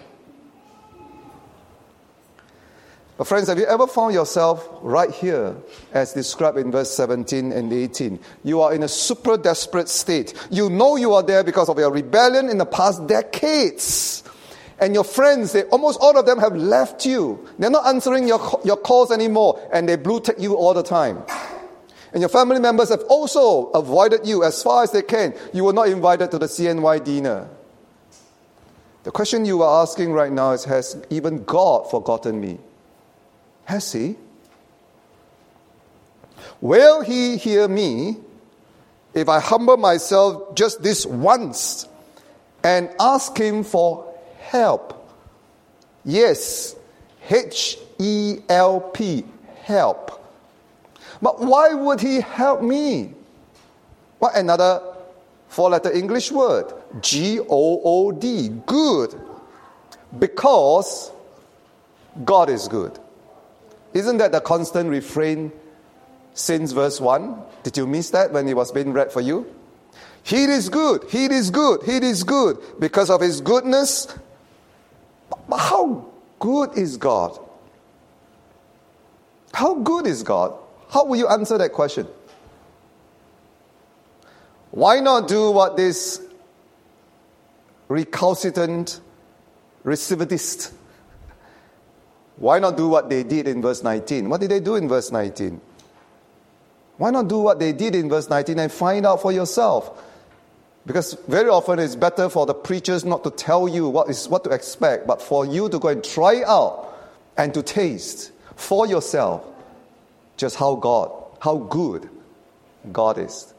But 3.17 3.27
friends, 3.27 3.47
have 3.49 3.59
you 3.59 3.65
ever 3.65 3.85
found 3.85 4.15
yourself 4.15 4.67
right 4.81 5.11
here, 5.11 5.55
as 5.93 6.11
described 6.11 6.57
in 6.57 6.71
verse 6.71 6.89
17 6.91 7.51
and 7.51 7.71
18? 7.71 8.19
You 8.43 8.61
are 8.61 8.73
in 8.73 8.81
a 8.81 8.87
super 8.87 9.37
desperate 9.37 9.89
state. 9.89 10.33
You 10.49 10.71
know 10.71 10.95
you 10.95 11.13
are 11.13 11.21
there 11.21 11.43
because 11.43 11.69
of 11.69 11.77
your 11.77 11.91
rebellion 11.91 12.49
in 12.49 12.57
the 12.57 12.65
past 12.65 13.05
decades. 13.05 14.23
And 14.81 14.95
your 14.95 15.03
friends, 15.03 15.51
they, 15.53 15.63
almost 15.65 15.99
all 16.01 16.17
of 16.17 16.25
them 16.25 16.39
have 16.39 16.55
left 16.55 17.05
you. 17.05 17.47
They're 17.59 17.69
not 17.69 17.85
answering 17.85 18.27
your, 18.27 18.59
your 18.65 18.77
calls 18.77 19.11
anymore, 19.11 19.69
and 19.71 19.87
they 19.87 19.95
blue 19.95 20.19
tick 20.19 20.37
you 20.39 20.55
all 20.55 20.73
the 20.73 20.81
time. 20.81 21.23
And 22.11 22.19
your 22.19 22.29
family 22.29 22.59
members 22.59 22.89
have 22.89 23.03
also 23.03 23.67
avoided 23.67 24.25
you 24.25 24.43
as 24.43 24.61
far 24.63 24.83
as 24.83 24.91
they 24.91 25.03
can. 25.03 25.35
You 25.53 25.65
were 25.65 25.73
not 25.73 25.87
invited 25.87 26.31
to 26.31 26.39
the 26.39 26.47
CNY 26.47 27.03
dinner. 27.03 27.47
The 29.03 29.11
question 29.11 29.45
you 29.45 29.61
are 29.61 29.83
asking 29.83 30.13
right 30.13 30.31
now 30.31 30.51
is 30.51 30.63
Has 30.65 31.01
even 31.11 31.43
God 31.43 31.89
forgotten 31.89 32.41
me? 32.41 32.57
Has 33.65 33.93
He? 33.93 34.15
Will 36.59 37.01
He 37.01 37.37
hear 37.37 37.67
me 37.67 38.17
if 39.13 39.29
I 39.29 39.39
humble 39.39 39.77
myself 39.77 40.55
just 40.55 40.81
this 40.81 41.05
once 41.05 41.87
and 42.63 42.89
ask 42.99 43.37
Him 43.37 43.63
for 43.63 44.10
help. 44.51 45.15
Yes, 46.03 46.75
H 47.29 47.77
E 47.99 48.39
L 48.49 48.81
P, 48.81 49.23
help. 49.63 50.19
But 51.21 51.39
why 51.39 51.73
would 51.73 52.01
he 52.01 52.19
help 52.19 52.61
me? 52.61 53.13
What 54.19 54.35
another 54.35 54.81
four 55.47 55.69
letter 55.69 55.91
English 55.91 56.31
word? 56.31 56.73
G 57.01 57.39
O 57.39 57.45
O 57.83 58.11
D, 58.11 58.49
good. 58.65 59.15
Because 60.19 61.11
God 62.25 62.49
is 62.49 62.67
good. 62.67 62.99
Isn't 63.93 64.17
that 64.17 64.33
the 64.33 64.41
constant 64.41 64.89
refrain 64.89 65.51
since 66.33 66.73
verse 66.73 66.99
1? 66.99 67.41
Did 67.63 67.77
you 67.77 67.87
miss 67.87 68.09
that 68.09 68.33
when 68.33 68.47
it 68.47 68.55
was 68.55 68.71
being 68.71 68.91
read 68.91 69.11
for 69.11 69.21
you? 69.21 69.47
He 70.23 70.43
is 70.43 70.67
good, 70.69 71.05
He 71.09 71.25
is 71.25 71.49
good, 71.51 71.83
He 71.83 71.97
is 71.97 72.23
good. 72.23 72.57
Because 72.79 73.09
of 73.09 73.21
His 73.21 73.39
goodness, 73.41 74.07
but 75.47 75.57
how 75.57 76.05
good 76.39 76.77
is 76.77 76.97
God? 76.97 77.37
How 79.53 79.75
good 79.75 80.07
is 80.07 80.23
God? 80.23 80.53
How 80.89 81.05
will 81.05 81.17
you 81.17 81.27
answer 81.27 81.57
that 81.57 81.73
question? 81.73 82.07
Why 84.71 84.99
not 84.99 85.27
do 85.27 85.51
what 85.51 85.75
this 85.75 86.21
recalcitrant 87.89 89.01
recidivist, 89.83 90.71
why 92.37 92.59
not 92.59 92.77
do 92.77 92.87
what 92.87 93.09
they 93.09 93.23
did 93.23 93.47
in 93.47 93.61
verse 93.61 93.83
19? 93.83 94.29
What 94.29 94.41
did 94.41 94.51
they 94.51 94.59
do 94.59 94.75
in 94.75 94.87
verse 94.87 95.11
19? 95.11 95.59
Why 96.97 97.11
not 97.11 97.27
do 97.27 97.39
what 97.39 97.59
they 97.59 97.73
did 97.73 97.95
in 97.95 98.09
verse 98.09 98.29
19 98.29 98.59
and 98.59 98.71
find 98.71 99.05
out 99.05 99.21
for 99.21 99.31
yourself? 99.31 100.01
Because 100.85 101.13
very 101.27 101.49
often 101.49 101.79
it's 101.79 101.95
better 101.95 102.29
for 102.29 102.45
the 102.45 102.53
preachers 102.53 103.05
not 103.05 103.23
to 103.23 103.31
tell 103.31 103.67
you 103.67 103.87
what, 103.87 104.09
is, 104.09 104.27
what 104.27 104.43
to 104.45 104.49
expect, 104.49 105.05
but 105.05 105.21
for 105.21 105.45
you 105.45 105.69
to 105.69 105.77
go 105.77 105.89
and 105.89 106.03
try 106.03 106.43
out 106.43 106.97
and 107.37 107.53
to 107.53 107.61
taste 107.61 108.31
for 108.55 108.87
yourself 108.87 109.45
just 110.37 110.55
how 110.55 110.75
God, 110.75 111.11
how 111.39 111.57
good 111.57 112.09
God 112.91 113.19
is. 113.19 113.53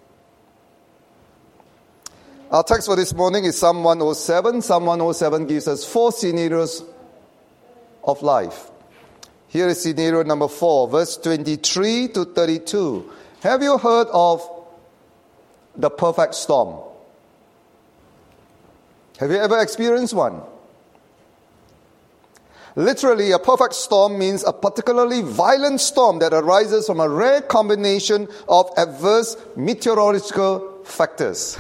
Our 2.51 2.65
text 2.65 2.87
for 2.87 2.97
this 2.97 3.15
morning 3.15 3.45
is 3.45 3.57
Psalm 3.57 3.83
107. 3.83 4.61
Psalm 4.61 4.85
107 4.85 5.47
gives 5.47 5.69
us 5.69 5.85
four 5.85 6.13
scenarios 6.13 6.85
of 8.05 8.21
life. 8.23 8.71
Here 9.49 9.69
is 9.69 9.83
scenario 9.83 10.23
number 10.25 10.49
four, 10.49 10.89
verse 10.89 11.17
23 11.19 12.09
to 12.09 12.25
32. 12.25 13.11
Have 13.43 13.63
you 13.63 13.79
heard 13.79 14.09
of 14.13 14.43
the 15.77 15.89
perfect 15.89 16.35
storm? 16.35 16.92
Have 19.23 19.31
you 19.31 19.37
ever 19.37 19.61
experienced 19.61 20.15
one? 20.15 20.43
Literally, 22.75 23.31
a 23.31 23.39
perfect 23.39 23.75
storm 23.75 24.19
means 24.19 24.43
a 24.43 24.53
particularly 24.53 25.23
violent 25.23 25.81
storm 25.81 26.19
that 26.19 26.35
arises 26.35 26.89
from 26.89 26.99
a 26.99 27.09
rare 27.09 27.41
combination 27.41 28.27
of 28.49 28.69
adverse 28.77 29.37
meteorological 29.55 30.83
factors. 30.83 31.57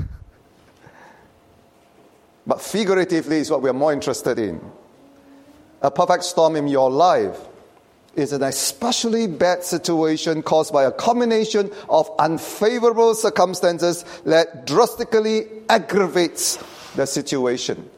But 2.49 2.61
figuratively 2.61 3.37
is 3.37 3.49
what 3.49 3.62
we 3.62 3.71
are 3.71 3.75
more 3.75 3.92
interested 3.92 4.40
in. 4.40 4.61
A 5.83 5.90
perfect 5.92 6.25
storm 6.25 6.57
in 6.57 6.66
your 6.66 6.90
life 6.90 7.38
is 8.16 8.33
an 8.33 8.42
especially 8.42 9.28
bad 9.28 9.62
situation 9.62 10.42
caused 10.42 10.73
by 10.73 10.83
a 10.83 10.90
combination 10.90 11.71
of 11.88 12.11
unfavorable 12.19 13.14
circumstances 13.14 14.04
that 14.25 14.66
drastically 14.66 15.47
aggravates 15.69 16.59
the 16.97 17.07
situation. 17.07 17.89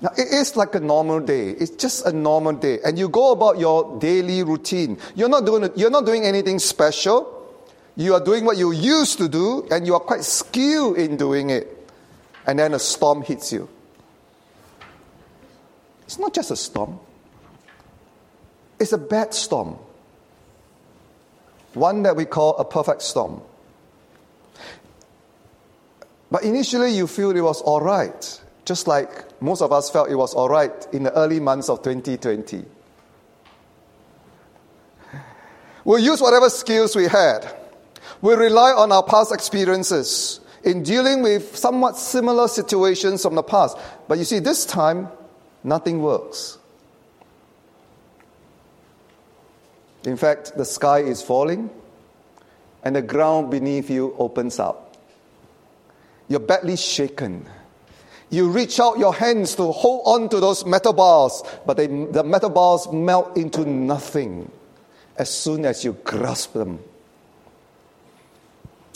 Now, 0.00 0.10
it 0.18 0.28
is 0.32 0.54
like 0.54 0.74
a 0.74 0.80
normal 0.80 1.20
day. 1.20 1.50
It's 1.50 1.70
just 1.76 2.04
a 2.04 2.12
normal 2.12 2.52
day. 2.52 2.78
And 2.84 2.98
you 2.98 3.08
go 3.08 3.32
about 3.32 3.58
your 3.58 3.98
daily 3.98 4.42
routine. 4.42 4.98
You're 5.14 5.30
not 5.30 5.46
doing, 5.46 5.70
you're 5.76 5.90
not 5.90 6.04
doing 6.04 6.24
anything 6.24 6.58
special. 6.58 7.30
You 7.96 8.14
are 8.14 8.20
doing 8.22 8.44
what 8.44 8.56
you 8.56 8.72
used 8.72 9.18
to 9.18 9.28
do, 9.28 9.66
and 9.70 9.86
you 9.86 9.94
are 9.94 10.00
quite 10.00 10.24
skilled 10.24 10.98
in 10.98 11.16
doing 11.16 11.50
it. 11.50 11.90
And 12.46 12.58
then 12.58 12.74
a 12.74 12.78
storm 12.78 13.22
hits 13.22 13.52
you. 13.52 13.68
It's 16.02 16.18
not 16.18 16.34
just 16.34 16.50
a 16.50 16.56
storm, 16.56 17.00
it's 18.78 18.92
a 18.92 18.98
bad 18.98 19.32
storm. 19.32 19.78
One 21.72 22.02
that 22.02 22.14
we 22.14 22.24
call 22.24 22.56
a 22.58 22.64
perfect 22.64 23.02
storm. 23.02 23.40
But 26.34 26.42
initially, 26.42 26.90
you 26.96 27.06
feel 27.06 27.30
it 27.30 27.40
was 27.40 27.62
all 27.62 27.80
right, 27.80 28.40
just 28.64 28.88
like 28.88 29.40
most 29.40 29.62
of 29.62 29.70
us 29.70 29.88
felt 29.88 30.10
it 30.10 30.16
was 30.16 30.34
all 30.34 30.48
right 30.48 30.72
in 30.92 31.04
the 31.04 31.12
early 31.12 31.38
months 31.38 31.68
of 31.68 31.84
2020. 31.84 32.64
We'll 35.84 36.00
use 36.00 36.20
whatever 36.20 36.50
skills 36.50 36.96
we 36.96 37.04
had. 37.04 37.48
We'll 38.20 38.36
rely 38.36 38.72
on 38.72 38.90
our 38.90 39.04
past 39.04 39.32
experiences 39.32 40.40
in 40.64 40.82
dealing 40.82 41.22
with 41.22 41.56
somewhat 41.56 41.96
similar 41.96 42.48
situations 42.48 43.22
from 43.22 43.36
the 43.36 43.44
past. 43.44 43.78
But 44.08 44.18
you 44.18 44.24
see, 44.24 44.40
this 44.40 44.66
time, 44.66 45.06
nothing 45.62 46.02
works. 46.02 46.58
In 50.04 50.16
fact, 50.16 50.56
the 50.56 50.64
sky 50.64 50.98
is 50.98 51.22
falling 51.22 51.70
and 52.82 52.96
the 52.96 53.02
ground 53.02 53.52
beneath 53.52 53.88
you 53.88 54.16
opens 54.18 54.58
up. 54.58 54.83
You're 56.28 56.40
badly 56.40 56.76
shaken. 56.76 57.46
You 58.30 58.50
reach 58.50 58.80
out 58.80 58.98
your 58.98 59.14
hands 59.14 59.54
to 59.56 59.70
hold 59.70 60.02
on 60.06 60.28
to 60.30 60.40
those 60.40 60.64
metal 60.64 60.92
bars, 60.92 61.42
but 61.66 61.76
they, 61.76 61.86
the 61.86 62.24
metal 62.24 62.50
bars 62.50 62.90
melt 62.90 63.36
into 63.36 63.64
nothing 63.64 64.50
as 65.16 65.30
soon 65.30 65.64
as 65.64 65.84
you 65.84 65.92
grasp 66.04 66.54
them. 66.54 66.80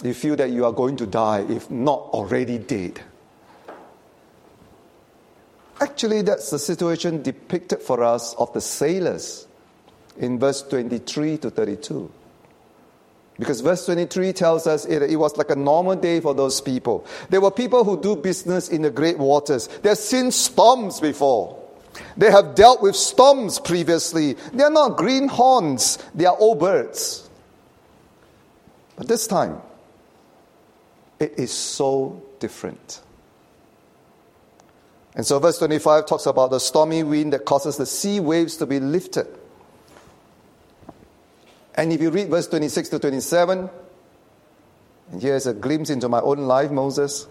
You 0.03 0.15
feel 0.15 0.37
that 0.37 0.51
you 0.51 0.65
are 0.65 0.73
going 0.73 0.97
to 0.97 1.07
die, 1.07 1.45
if 1.49 1.71
not 1.71 2.01
already 2.13 2.59
dead. 2.59 3.01
Actually, 5.81 6.23
that's 6.23 6.51
the 6.51 6.59
situation 6.59 7.23
depicted 7.23 7.83
for 7.83 8.03
us 8.03 8.35
of 8.35 8.53
the 8.53 8.61
sailors 8.61 9.47
in 10.17 10.39
verse 10.39 10.63
23 10.63 11.39
to 11.39 11.51
32. 11.51 12.11
Because 13.39 13.61
verse 13.61 13.87
23 13.87 14.33
tells 14.33 14.67
us 14.67 14.85
it, 14.85 15.03
it, 15.03 15.17
was 15.17 15.37
like 15.37 15.51
a 15.51 15.55
normal 15.55 15.95
day 15.95 16.21
for 16.21 16.35
those 16.35 16.61
people. 16.61 17.07
There 17.31 17.41
were 17.41 17.53
people 17.53 17.85
who 17.85 18.01
do 18.01 18.17
business 18.17 18.69
in 18.69 18.83
the 18.83 18.91
great 18.91 19.17
waters. 19.17 19.69
They've 19.83 19.97
seen 19.97 20.33
storms 20.33 21.01
before. 21.01 21.57
They 22.17 22.31
have 22.31 22.57
dealt 22.57 22.83
with 22.83 22.97
storms 22.97 23.61
previously. 23.61 24.35
They 24.53 24.65
are 24.65 24.71
not 24.71 24.97
greenhorns, 24.97 25.99
they 26.15 26.27
are 26.27 26.37
old 26.37 26.59
birds. 26.59 27.29
But 28.97 29.07
this 29.07 29.29
time, 29.29 29.61
it 31.21 31.35
is 31.39 31.53
so 31.53 32.21
different. 32.41 33.01
And 35.15 35.25
so, 35.25 35.39
verse 35.39 35.59
25 35.59 36.07
talks 36.07 36.27
about 36.27 36.51
the 36.51 36.59
stormy 36.59 37.05
wind 37.05 37.33
that 37.33 37.45
causes 37.45 37.77
the 37.77 37.87
sea 37.87 38.19
waves 38.19 38.57
to 38.57 38.67
be 38.67 38.81
lifted. 38.81 39.27
And 41.79 41.93
if 41.93 42.03
you 42.03 42.11
read 42.11 42.29
verse 42.29 42.49
26 42.49 42.89
to 42.89 42.99
27, 42.99 43.71
and 45.13 45.23
here's 45.23 45.47
a 45.47 45.55
glimpse 45.55 45.91
into 45.91 46.09
my 46.09 46.21
own 46.21 46.39
life, 46.39 46.73
Moses. 46.73 47.29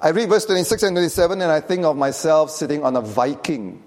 I 0.00 0.10
read 0.10 0.28
verse 0.28 0.46
26 0.46 0.84
and 0.84 0.94
27, 0.94 1.42
and 1.42 1.50
I 1.50 1.58
think 1.58 1.84
of 1.84 1.96
myself 1.96 2.52
sitting 2.52 2.84
on 2.84 2.94
a 2.94 3.00
Viking 3.00 3.82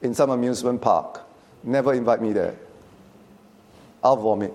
in 0.00 0.14
some 0.14 0.30
amusement 0.30 0.80
park. 0.80 1.22
Never 1.64 1.92
invite 1.92 2.22
me 2.22 2.32
there. 2.32 2.54
I'll 4.04 4.16
vomit. 4.16 4.54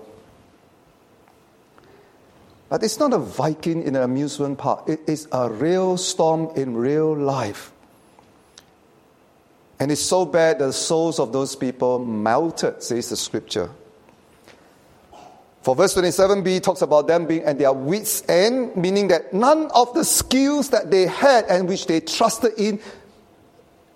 But 2.70 2.82
it's 2.82 2.98
not 2.98 3.12
a 3.12 3.18
Viking 3.18 3.82
in 3.82 3.94
an 3.94 4.04
amusement 4.04 4.56
park, 4.56 4.88
it 4.88 5.00
is 5.06 5.28
a 5.32 5.50
real 5.50 5.98
storm 5.98 6.48
in 6.56 6.74
real 6.74 7.14
life. 7.14 7.72
And 9.80 9.92
it's 9.92 10.00
so 10.00 10.24
bad 10.24 10.58
that 10.58 10.66
the 10.66 10.72
souls 10.72 11.18
of 11.18 11.32
those 11.32 11.54
people 11.54 12.04
melted, 12.04 12.82
says 12.82 13.10
the 13.10 13.16
scripture. 13.16 13.70
For 15.62 15.76
verse 15.76 15.94
27b 15.94 16.62
talks 16.62 16.82
about 16.82 17.06
them 17.06 17.26
being 17.26 17.42
at 17.44 17.58
their 17.58 17.72
wits' 17.72 18.26
end, 18.28 18.74
meaning 18.76 19.08
that 19.08 19.32
none 19.32 19.70
of 19.74 19.92
the 19.94 20.04
skills 20.04 20.70
that 20.70 20.90
they 20.90 21.06
had 21.06 21.44
and 21.44 21.68
which 21.68 21.86
they 21.86 22.00
trusted 22.00 22.54
in, 22.58 22.80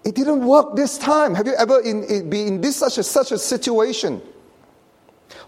it 0.05 0.15
didn't 0.15 0.45
work 0.45 0.77
this 0.77 0.99
time. 0.99 1.35
Have 1.35 1.47
you 1.47 1.55
ever 1.55 1.81
in, 1.81 2.05
in, 2.05 2.31
been 2.31 2.47
in 2.47 2.61
this 2.61 2.77
such 2.77 2.99
a, 2.99 3.03
such 3.03 3.33
a 3.33 3.39
situation? 3.39 4.21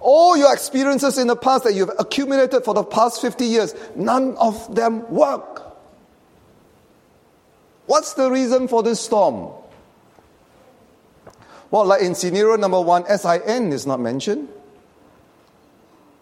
All 0.00 0.36
your 0.36 0.52
experiences 0.52 1.18
in 1.18 1.26
the 1.26 1.36
past 1.36 1.64
that 1.64 1.74
you've 1.74 1.90
accumulated 1.98 2.64
for 2.64 2.74
the 2.74 2.84
past 2.84 3.20
50 3.20 3.44
years, 3.44 3.74
none 3.94 4.36
of 4.36 4.74
them 4.74 5.08
work. 5.10 5.76
What's 7.86 8.14
the 8.14 8.30
reason 8.30 8.66
for 8.68 8.82
this 8.82 9.00
storm? 9.00 9.52
Well, 11.74 11.86
like 11.86 12.02
in 12.02 12.14
scenario 12.14 12.54
number 12.54 12.80
one, 12.80 13.04
SIN 13.04 13.72
is 13.72 13.84
not 13.84 13.98
mentioned. 13.98 14.48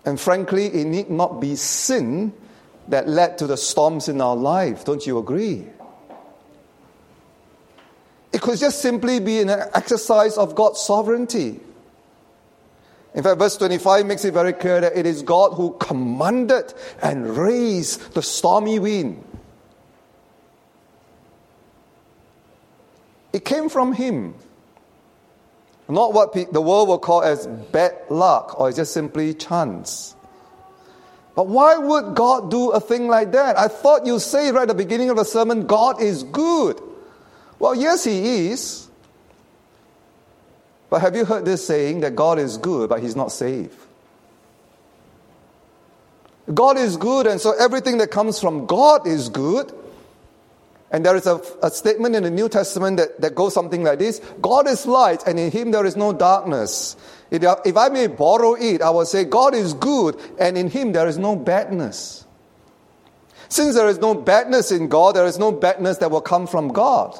And 0.06 0.18
frankly, 0.18 0.64
it 0.64 0.86
need 0.86 1.10
not 1.10 1.42
be 1.42 1.56
sin 1.56 2.32
that 2.88 3.06
led 3.06 3.36
to 3.36 3.46
the 3.46 3.58
storms 3.58 4.08
in 4.08 4.22
our 4.22 4.34
life. 4.34 4.86
Don't 4.86 5.06
you 5.06 5.18
agree? 5.18 5.66
It 8.32 8.40
could 8.40 8.58
just 8.58 8.80
simply 8.80 9.20
be 9.20 9.40
an 9.40 9.50
exercise 9.50 10.38
of 10.38 10.54
God's 10.54 10.80
sovereignty. 10.80 11.60
In 13.12 13.22
fact, 13.22 13.38
verse 13.38 13.58
25 13.58 14.06
makes 14.06 14.24
it 14.24 14.32
very 14.32 14.54
clear 14.54 14.80
that 14.80 14.96
it 14.96 15.04
is 15.04 15.20
God 15.20 15.52
who 15.52 15.76
commanded 15.78 16.72
and 17.02 17.36
raised 17.36 18.14
the 18.14 18.22
stormy 18.22 18.78
wind. 18.78 19.22
It 23.34 23.44
came 23.44 23.68
from 23.68 23.92
Him. 23.92 24.34
Not 25.92 26.14
what 26.14 26.32
the 26.32 26.62
world 26.62 26.88
will 26.88 26.98
call 26.98 27.22
as 27.22 27.46
bad 27.46 27.92
luck 28.08 28.58
or 28.58 28.72
just 28.72 28.94
simply 28.94 29.34
chance. 29.34 30.16
But 31.34 31.48
why 31.48 31.76
would 31.76 32.14
God 32.14 32.50
do 32.50 32.70
a 32.70 32.80
thing 32.80 33.08
like 33.08 33.32
that? 33.32 33.58
I 33.58 33.68
thought 33.68 34.06
you 34.06 34.18
say 34.18 34.50
right 34.52 34.62
at 34.62 34.68
the 34.68 34.74
beginning 34.74 35.10
of 35.10 35.18
the 35.18 35.24
sermon, 35.24 35.66
God 35.66 36.00
is 36.00 36.22
good. 36.22 36.80
Well, 37.58 37.74
yes, 37.74 38.04
He 38.04 38.48
is. 38.48 38.88
But 40.88 41.02
have 41.02 41.14
you 41.14 41.26
heard 41.26 41.44
this 41.44 41.66
saying 41.66 42.00
that 42.00 42.16
God 42.16 42.38
is 42.38 42.56
good, 42.56 42.88
but 42.88 43.02
He's 43.02 43.14
not 43.14 43.30
safe? 43.30 43.86
God 46.54 46.78
is 46.78 46.96
good, 46.96 47.26
and 47.26 47.38
so 47.38 47.52
everything 47.52 47.98
that 47.98 48.10
comes 48.10 48.40
from 48.40 48.64
God 48.64 49.06
is 49.06 49.28
good. 49.28 49.74
And 50.92 51.06
there 51.06 51.16
is 51.16 51.26
a, 51.26 51.40
a 51.62 51.70
statement 51.70 52.14
in 52.14 52.22
the 52.22 52.30
New 52.30 52.50
Testament 52.50 52.98
that, 52.98 53.18
that 53.22 53.34
goes 53.34 53.54
something 53.54 53.82
like 53.82 53.98
this 53.98 54.20
God 54.40 54.68
is 54.68 54.86
light, 54.86 55.26
and 55.26 55.40
in 55.40 55.50
him 55.50 55.70
there 55.70 55.86
is 55.86 55.96
no 55.96 56.12
darkness. 56.12 56.96
If 57.30 57.76
I 57.76 57.88
may 57.88 58.08
borrow 58.08 58.54
it, 58.54 58.82
I 58.82 58.90
will 58.90 59.06
say, 59.06 59.24
God 59.24 59.54
is 59.54 59.72
good, 59.72 60.20
and 60.38 60.58
in 60.58 60.68
him 60.68 60.92
there 60.92 61.08
is 61.08 61.16
no 61.16 61.34
badness. 61.34 62.26
Since 63.48 63.74
there 63.74 63.88
is 63.88 63.98
no 63.98 64.14
badness 64.14 64.70
in 64.70 64.88
God, 64.88 65.16
there 65.16 65.26
is 65.26 65.38
no 65.38 65.50
badness 65.50 65.96
that 65.98 66.10
will 66.10 66.20
come 66.20 66.46
from 66.46 66.68
God. 66.68 67.18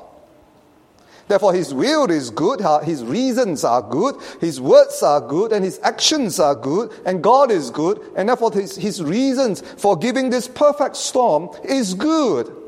Therefore, 1.29 1.55
His 1.55 1.73
will 1.73 2.11
is 2.11 2.31
good, 2.31 2.61
His 2.85 3.05
reasons 3.05 3.65
are 3.65 3.81
good, 3.83 4.17
His 4.41 4.61
words 4.61 5.03
are 5.03 5.21
good, 5.21 5.53
and 5.53 5.65
His 5.65 5.81
actions 5.83 6.39
are 6.39 6.55
good, 6.55 6.91
and 7.07 7.23
God 7.23 7.51
is 7.51 7.71
good, 7.71 8.01
and 8.17 8.29
therefore 8.29 8.53
His, 8.53 8.77
his 8.77 9.03
reasons 9.03 9.63
for 9.79 9.97
giving 9.97 10.31
this 10.31 10.49
perfect 10.49 10.97
storm 10.97 11.49
is 11.65 11.95
good. 11.95 12.62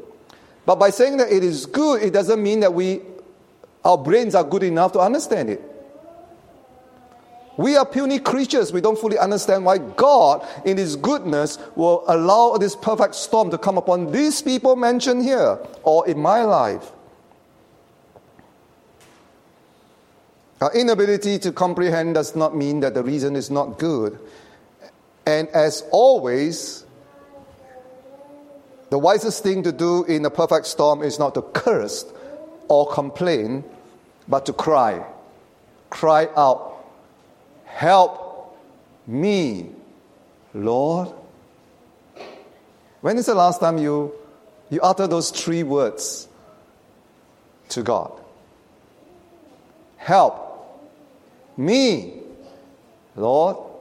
But 0.67 0.77
by 0.77 0.91
saying 0.91 1.19
that 1.19 1.31
it 1.31 1.45
is 1.45 1.67
good, 1.67 2.03
it 2.03 2.13
doesn't 2.13 2.43
mean 2.43 2.61
that 2.61 2.73
we, 2.73 3.03
our 3.85 3.99
brains 3.99 4.35
are 4.35 4.45
good 4.45 4.63
enough 4.63 4.93
to 4.93 5.01
understand 5.01 5.51
it. 5.51 5.63
We 7.57 7.77
are 7.77 7.87
puny 7.87 8.19
creatures. 8.19 8.73
We 8.73 8.81
don't 8.81 8.99
fully 8.99 9.19
understand 9.19 9.65
why 9.65 9.79
God, 9.79 10.47
in 10.65 10.77
His 10.77 10.97
goodness, 10.97 11.59
will 11.77 12.03
allow 12.09 12.57
this 12.57 12.75
perfect 12.75 13.15
storm 13.15 13.51
to 13.51 13.59
come 13.59 13.79
upon 13.79 14.11
these 14.11 14.43
people 14.43 14.75
mentioned 14.75 15.23
here 15.23 15.59
or 15.85 16.07
in 16.09 16.19
my 16.19 16.43
life. 16.43 16.91
Our 20.61 20.73
inability 20.75 21.39
to 21.41 21.53
comprehend 21.53 22.15
does 22.15 22.35
not 22.35 22.57
mean 22.57 22.81
that 22.81 22.95
the 22.95 23.03
reason 23.03 23.37
is 23.37 23.51
not 23.51 23.79
good. 23.79 24.19
And 25.27 25.49
as 25.49 25.85
always, 25.91 26.84
the 28.91 28.99
wisest 28.99 29.43
thing 29.43 29.63
to 29.63 29.73
do 29.73 30.05
in 30.05 30.25
a 30.25 30.31
perfect 30.31 30.67
storm 30.67 31.03
is 31.03 31.19
not 31.19 31.35
to 31.35 31.43
curse 31.43 32.05
or 32.69 32.87
complain, 32.91 33.65
but 34.29 34.47
to 34.47 34.53
cry. 34.53 35.05
Cry 35.91 36.29
out, 36.37 36.73
Help 37.65 38.57
me, 39.07 39.71
Lord. 40.55 41.09
When 43.01 43.19
is 43.19 43.27
the 43.27 43.35
last 43.35 43.61
time 43.61 43.79
you, 43.79 44.15
you 44.71 44.81
utter 44.81 45.07
those 45.07 45.31
three 45.31 45.63
words 45.63 46.29
to 47.71 47.83
God? 47.83 48.13
Help 49.97 50.81
me, 51.57 52.21
Lord. 53.17 53.74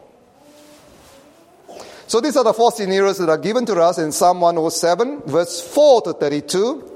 So 2.14 2.22
these 2.22 2.38
are 2.38 2.44
the 2.44 2.54
four 2.54 2.72
scenarios 2.72 3.18
that 3.18 3.28
are 3.28 3.40
given 3.40 3.66
to 3.66 3.82
us 3.82 3.98
in 3.98 4.12
Psalm 4.12 4.40
107, 4.40 5.24
verse 5.26 5.60
4 5.68 6.04
to 6.04 6.14
32. 6.14 6.92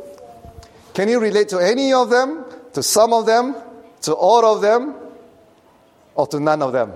Can 0.94 1.10
you 1.10 1.20
relate 1.20 1.50
to 1.50 1.58
any 1.58 1.92
of 1.92 2.12
them, 2.12 2.46
to 2.74 2.84
some 2.84 3.14
of 3.14 3.26
them, 3.26 3.56
to 4.02 4.14
all 4.14 4.46
of 4.46 4.62
them, 4.62 4.94
or 6.14 6.28
to 6.28 6.40
none 6.40 6.62
of 6.62 6.72
them? 6.72 6.94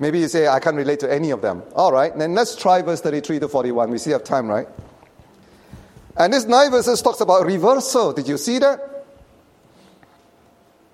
Maybe 0.00 0.18
you 0.18 0.26
say, 0.26 0.48
I 0.48 0.58
can't 0.58 0.74
relate 0.74 0.98
to 0.98 1.12
any 1.12 1.30
of 1.30 1.42
them. 1.42 1.62
All 1.76 1.92
right, 1.92 2.10
then 2.18 2.34
let's 2.34 2.56
try 2.56 2.82
verse 2.82 3.00
33 3.00 3.38
to 3.38 3.48
41. 3.48 3.88
We 3.92 3.98
still 3.98 4.14
have 4.14 4.24
time, 4.24 4.48
right? 4.48 4.66
And 6.16 6.32
this 6.32 6.44
nine 6.44 6.72
verses 6.72 7.00
talks 7.02 7.20
about 7.20 7.46
reversal. 7.46 8.14
Did 8.14 8.26
you 8.26 8.36
see 8.36 8.58
that? 8.58 9.06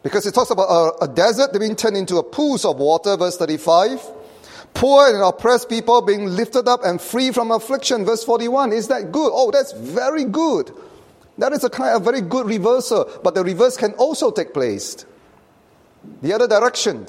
Because 0.03 0.27
it 0.27 0.35
talks 0.35 0.51
about 0.51 0.69
a, 0.69 1.05
a 1.05 1.09
desert 1.09 1.59
being 1.59 1.75
turned 1.75 1.97
into 1.97 2.19
a 2.19 2.23
pools 2.23 2.67
of 2.67 2.77
water, 2.77 3.17
verse 3.17 3.39
35. 3.39 4.13
Poor 4.77 5.09
and 5.09 5.23
oppressed 5.23 5.71
people 5.71 6.03
being 6.03 6.27
lifted 6.27 6.69
up 6.69 6.85
and 6.85 7.01
free 7.01 7.31
from 7.31 7.51
affliction, 7.51 8.05
verse 8.05 8.23
41. 8.23 8.75
Is 8.75 8.89
that 8.89 9.11
good? 9.11 9.31
Oh, 9.33 9.51
that's 9.51 9.73
very 9.73 10.25
good. 10.25 10.71
That 11.39 11.55
is 11.55 11.65
a 11.65 11.71
kind 11.71 11.97
of 11.97 12.05
very 12.05 12.21
good 12.21 12.47
reversal, 12.47 13.11
but 13.25 13.35
the 13.35 13.43
reverse 13.43 13.79
can 13.79 13.95
also 13.95 14.31
take 14.31 14.53
place. 14.53 15.07
The 16.21 16.35
other 16.35 16.47
direction. 16.47 17.07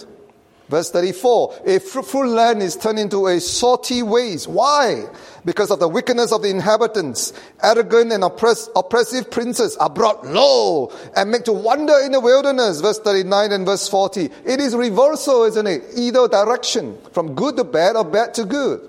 Verse 0.69 0.91
34 0.91 1.61
A 1.65 1.79
fruitful 1.79 2.27
land 2.27 2.61
is 2.61 2.75
turned 2.75 2.99
into 2.99 3.27
a 3.27 3.39
salty 3.39 4.03
waste. 4.03 4.47
Why? 4.47 5.05
Because 5.45 5.71
of 5.71 5.79
the 5.79 5.87
wickedness 5.87 6.33
of 6.33 6.41
the 6.41 6.49
inhabitants. 6.49 7.31
Arrogant 7.63 8.11
and 8.11 8.23
oppress, 8.23 8.69
oppressive 8.75 9.31
princes 9.31 9.77
are 9.77 9.89
brought 9.89 10.25
low 10.25 10.91
and 11.15 11.31
made 11.31 11.45
to 11.45 11.53
wander 11.53 11.97
in 12.03 12.11
the 12.11 12.19
wilderness. 12.19 12.81
Verse 12.81 12.99
39 12.99 13.53
and 13.53 13.65
verse 13.65 13.87
40. 13.87 14.29
It 14.45 14.59
is 14.59 14.75
reversal, 14.75 15.43
isn't 15.43 15.67
it? 15.67 15.83
Either 15.95 16.27
direction, 16.27 16.97
from 17.13 17.33
good 17.33 17.55
to 17.57 17.63
bad 17.63 17.95
or 17.95 18.03
bad 18.03 18.33
to 18.33 18.43
good. 18.43 18.81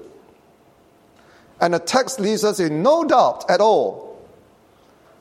And 1.61 1.75
the 1.75 1.79
text 1.79 2.19
leaves 2.19 2.43
us 2.45 2.59
in 2.59 2.83
no 2.83 3.05
doubt 3.05 3.49
at 3.49 3.61
all 3.61 4.09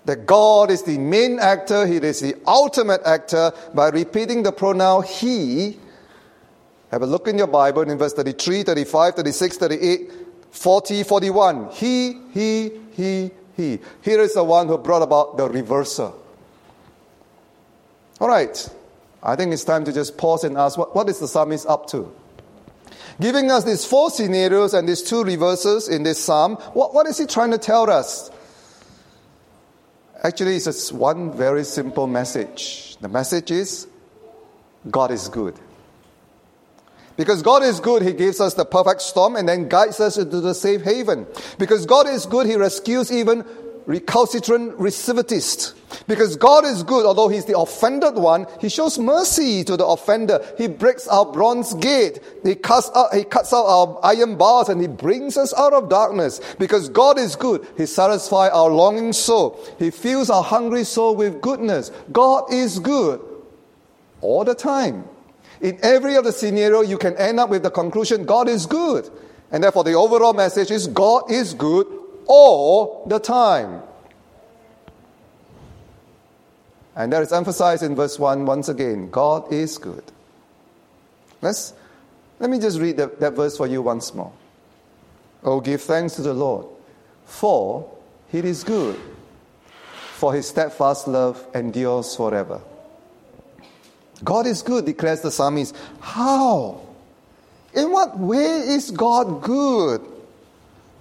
that 0.06 0.26
God 0.26 0.72
is 0.72 0.84
the 0.84 0.98
main 0.98 1.38
actor, 1.38 1.86
He 1.86 1.98
is 1.98 2.22
the 2.22 2.36
ultimate 2.48 3.02
actor 3.06 3.52
by 3.76 3.90
repeating 3.90 4.42
the 4.42 4.52
pronoun 4.52 5.04
He 5.04 5.78
have 6.92 7.02
a 7.02 7.06
look 7.06 7.28
in 7.28 7.38
your 7.38 7.48
Bible 7.48 7.82
in 7.82 7.98
verse 7.98 8.14
33, 8.14 8.64
35, 8.64 9.16
36, 9.16 9.58
38, 9.58 10.12
40, 10.52 11.04
41. 11.04 11.70
He, 11.72 12.22
he, 12.34 12.72
he, 12.92 13.32
he. 13.56 13.80
Here 14.02 14.22
is 14.22 14.34
the 14.34 14.44
one 14.44 14.68
who 14.68 14.78
brought 14.78 15.02
about 15.02 15.38
the 15.38 15.50
reversal. 15.50 16.24
All 18.20 18.28
right. 18.28 18.70
I 19.22 19.36
think 19.36 19.52
it's 19.52 19.64
time 19.64 19.84
to 19.86 19.92
just 19.92 20.18
pause 20.18 20.44
and 20.44 20.58
ask 20.58 20.78
what, 20.78 20.96
what 20.96 21.10
is 21.10 21.20
the 21.20 21.28
psalmist 21.28 21.68
up 21.68 21.88
to? 21.88 22.14
Giving 23.20 23.52
us 23.52 23.64
these 23.64 23.84
four 23.84 24.10
scenarios 24.10 24.74
and 24.74 24.88
these 24.88 25.02
two 25.02 25.24
reverses 25.24 25.90
in 25.90 26.04
this 26.04 26.24
psalm, 26.24 26.56
what, 26.74 26.94
what 26.94 27.08
is 27.08 27.18
he 27.18 27.26
trying 27.26 27.52
to 27.52 27.58
tell 27.58 27.90
us? 27.90 28.30
Actually, 30.24 30.56
it's 30.56 30.66
just 30.66 30.94
one 30.94 31.36
very 31.36 31.64
simple 31.64 32.08
message. 32.08 32.98
The 32.98 33.10
message 33.10 33.52
is 33.52 33.88
God 34.90 35.12
is 35.12 35.30
good. 35.30 35.60
Because 37.18 37.42
God 37.42 37.64
is 37.64 37.80
good, 37.80 38.04
He 38.04 38.14
gives 38.14 38.40
us 38.40 38.54
the 38.54 38.64
perfect 38.64 39.02
storm 39.02 39.36
and 39.36 39.50
then 39.50 39.68
guides 39.68 40.00
us 40.00 40.18
into 40.18 40.40
the 40.40 40.54
safe 40.54 40.84
haven. 40.84 41.26
Because 41.58 41.86
God 41.86 42.08
is 42.08 42.26
good, 42.26 42.46
He 42.46 42.56
rescues 42.56 43.12
even 43.12 43.44
recalcitrant 43.88 44.78
recidivist. 44.78 45.74
Because 46.08 46.36
God 46.36 46.66
is 46.66 46.84
good, 46.84 47.06
although 47.06 47.28
He's 47.28 47.46
the 47.46 47.58
offended 47.58 48.16
one, 48.16 48.46
He 48.62 48.70
shows 48.70 49.00
mercy 49.00 49.64
to 49.64 49.76
the 49.76 49.86
offender. 49.86 50.46
He 50.58 50.68
breaks 50.68 51.08
our 51.08 51.26
bronze 51.26 51.74
gate. 51.74 52.20
He 52.44 52.54
cuts 52.54 52.92
out, 52.96 53.14
he 53.16 53.24
cuts 53.24 53.52
out 53.52 53.66
our 53.66 54.00
iron 54.04 54.38
bars 54.38 54.70
and 54.70 54.80
He 54.80 54.88
brings 54.88 55.38
us 55.38 55.54
out 55.56 55.74
of 55.74 55.90
darkness. 55.90 56.40
Because 56.60 56.88
God 56.88 57.18
is 57.18 57.36
good, 57.36 57.66
He 57.78 57.88
satisfies 57.88 58.52
our 58.52 58.70
longing 58.70 59.12
soul. 59.12 59.60
He 59.80 59.90
fills 59.90 60.30
our 60.30 60.44
hungry 60.44 60.84
soul 60.84 61.16
with 61.16 61.42
goodness. 61.42 61.90
God 62.12 62.54
is 62.54 62.78
good 62.78 63.22
all 64.22 64.44
the 64.44 64.56
time. 64.56 65.06
In 65.62 65.80
every 65.82 66.16
other 66.16 66.32
scenario, 66.32 66.82
you 66.82 66.98
can 66.98 67.16
end 67.18 67.40
up 67.40 67.50
with 67.50 67.64
the 67.64 67.72
conclusion 67.72 68.26
God 68.26 68.48
is 68.48 68.66
good. 68.66 69.10
And 69.52 69.64
therefore, 69.64 69.84
the 69.84 69.94
overall 69.94 70.34
message 70.34 70.72
is 70.72 70.88
God 70.88 71.32
is 71.32 71.54
good 71.54 71.88
all 72.28 73.06
the 73.08 73.20
time. 73.20 73.82
And 76.96 77.14
that 77.14 77.22
is 77.22 77.32
emphasized 77.32 77.84
in 77.84 77.96
verse 77.96 78.18
1 78.18 78.46
once 78.46 78.70
again 78.70 79.10
God 79.12 79.54
is 79.54 79.78
good. 79.78 80.04
Let's, 81.42 81.74
let 82.40 82.50
me 82.50 82.60
just 82.60 82.80
read 82.80 82.98
that, 82.98 83.20
that 83.20 83.34
verse 83.34 83.56
for 83.56 83.68
you 83.68 83.82
once 83.82 84.14
more. 84.16 84.34
Oh, 85.44 85.62
give 85.62 85.82
thanks 85.82 86.16
to 86.16 86.24
the 86.24 86.34
Lord, 86.34 86.66
for 87.26 87.90
he 88.30 88.40
is 88.40 88.64
good, 88.64 89.00
for 90.16 90.34
his 90.34 90.48
steadfast 90.48 91.08
love 91.08 91.46
endures 91.54 92.16
forever. 92.16 92.62
God 94.24 94.48
is 94.48 94.62
good, 94.62 94.86
declares 94.86 95.22
the 95.22 95.32
psalmist. 95.32 95.76
How? 96.00 96.82
In 97.74 97.92
what 97.92 98.18
way 98.18 98.60
is 98.60 98.92
God 98.92 99.42
good? 99.42 100.02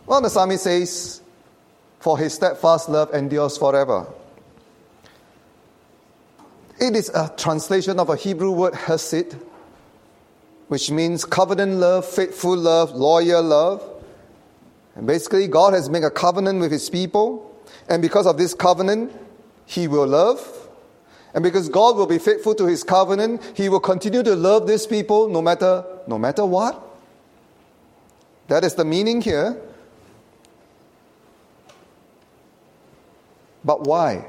Well, 0.05 0.21
the 0.21 0.31
psalmist 0.31 0.65
says, 0.65 1.23
For 2.01 2.19
his 2.19 2.35
steadfast 2.35 2.89
love 2.89 3.15
endures 3.15 3.57
forever. 3.57 4.07
It 6.79 6.95
is 6.95 7.09
a 7.09 7.33
translation 7.37 7.99
of 7.99 8.11
a 8.11 8.17
Hebrew 8.17 8.51
word 8.51 8.75
hesed, 8.75 9.37
which 10.69 10.91
means 10.91 11.25
covenant 11.25 11.75
love, 11.75 12.05
faithful 12.05 12.57
love, 12.57 12.95
loyal 12.95 13.43
love. 13.43 13.83
And 14.95 15.07
basically, 15.07 15.49
God 15.49 15.73
has 15.73 15.89
made 15.89 16.05
a 16.05 16.11
covenant 16.11 16.61
with 16.61 16.73
his 16.73 16.91
people, 16.91 17.55
and 17.89 18.03
because 18.03 18.27
of 18.27 18.37
this 18.37 18.53
covenant, 18.53 19.13
he 19.65 19.89
will 19.89 20.07
love 20.07 20.66
and 21.37 21.43
because 21.43 21.69
God 21.69 21.97
will 21.97 22.07
be 22.07 22.19
faithful 22.19 22.55
to 22.55 22.65
his 22.65 22.83
covenant, 22.83 23.43
he 23.55 23.69
will 23.69 23.79
continue 23.79 24.23
to 24.23 24.35
love 24.35 24.67
these 24.67 24.87
people 24.87 25.29
no 25.29 25.43
matter 25.43 25.85
no 26.07 26.19
matter 26.19 26.47
what. 26.47 26.83
That 28.49 28.65
is 28.65 28.75
the 28.75 28.87
meaning 28.87 29.21
here. 29.21 29.61
But 33.63 33.85
why? 33.85 34.25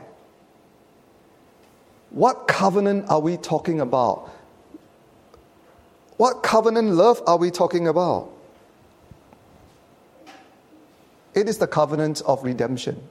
What 2.09 2.45
covenant 2.45 3.09
are 3.09 3.21
we 3.21 3.37
talking 3.37 3.79
about? 3.79 4.29
What 6.17 6.43
covenant 6.43 6.89
love 6.89 7.21
are 7.25 7.37
we 7.37 7.51
talking 7.51 7.87
about? 7.87 8.29
It 11.33 11.47
is 11.47 11.57
the 11.57 11.67
covenant 11.67 12.21
of 12.25 12.43
redemption. 12.43 13.01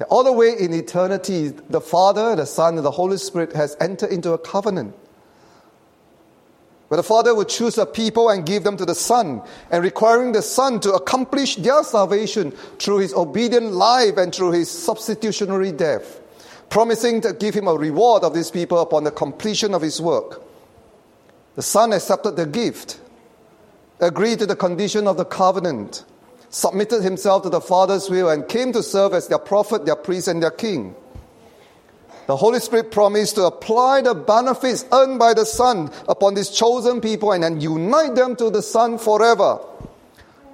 That 0.00 0.08
all 0.08 0.24
the 0.24 0.32
way 0.32 0.54
in 0.58 0.72
eternity, 0.72 1.48
the 1.48 1.80
Father, 1.80 2.34
the 2.34 2.46
Son, 2.46 2.76
and 2.76 2.86
the 2.86 2.90
Holy 2.90 3.18
Spirit 3.18 3.52
has 3.52 3.76
entered 3.80 4.10
into 4.10 4.32
a 4.32 4.38
covenant. 4.38 4.94
Where 6.88 6.96
the 6.96 7.02
Father 7.02 7.34
would 7.34 7.50
choose 7.50 7.76
a 7.76 7.84
people 7.84 8.30
and 8.30 8.46
give 8.46 8.64
them 8.64 8.78
to 8.78 8.86
the 8.86 8.94
Son, 8.94 9.42
and 9.70 9.84
requiring 9.84 10.32
the 10.32 10.40
Son 10.40 10.80
to 10.80 10.94
accomplish 10.94 11.56
their 11.56 11.84
salvation 11.84 12.52
through 12.78 13.00
his 13.00 13.12
obedient 13.12 13.72
life 13.74 14.16
and 14.16 14.34
through 14.34 14.52
his 14.52 14.70
substitutionary 14.70 15.70
death, 15.70 16.18
promising 16.70 17.20
to 17.20 17.34
give 17.34 17.52
him 17.52 17.68
a 17.68 17.74
reward 17.74 18.24
of 18.24 18.32
these 18.32 18.50
people 18.50 18.78
upon 18.80 19.04
the 19.04 19.10
completion 19.10 19.74
of 19.74 19.82
his 19.82 20.00
work. 20.00 20.42
The 21.56 21.62
Son 21.62 21.92
accepted 21.92 22.36
the 22.36 22.46
gift, 22.46 22.98
agreed 24.00 24.38
to 24.38 24.46
the 24.46 24.56
condition 24.56 25.06
of 25.06 25.18
the 25.18 25.26
covenant, 25.26 26.06
submitted 26.50 27.02
himself 27.02 27.44
to 27.44 27.48
the 27.48 27.60
Father's 27.60 28.10
will, 28.10 28.28
and 28.28 28.46
came 28.46 28.72
to 28.72 28.82
serve 28.82 29.14
as 29.14 29.28
their 29.28 29.38
prophet, 29.38 29.86
their 29.86 29.96
priest, 29.96 30.28
and 30.28 30.42
their 30.42 30.50
king. 30.50 30.94
The 32.26 32.36
Holy 32.36 32.60
Spirit 32.60 32.92
promised 32.92 33.36
to 33.36 33.44
apply 33.44 34.02
the 34.02 34.14
benefits 34.14 34.84
earned 34.92 35.18
by 35.18 35.34
the 35.34 35.44
Son 35.44 35.90
upon 36.08 36.34
these 36.34 36.50
chosen 36.50 37.00
people 37.00 37.32
and 37.32 37.42
then 37.42 37.60
unite 37.60 38.14
them 38.14 38.36
to 38.36 38.50
the 38.50 38.62
Son 38.62 38.98
forever. 38.98 39.58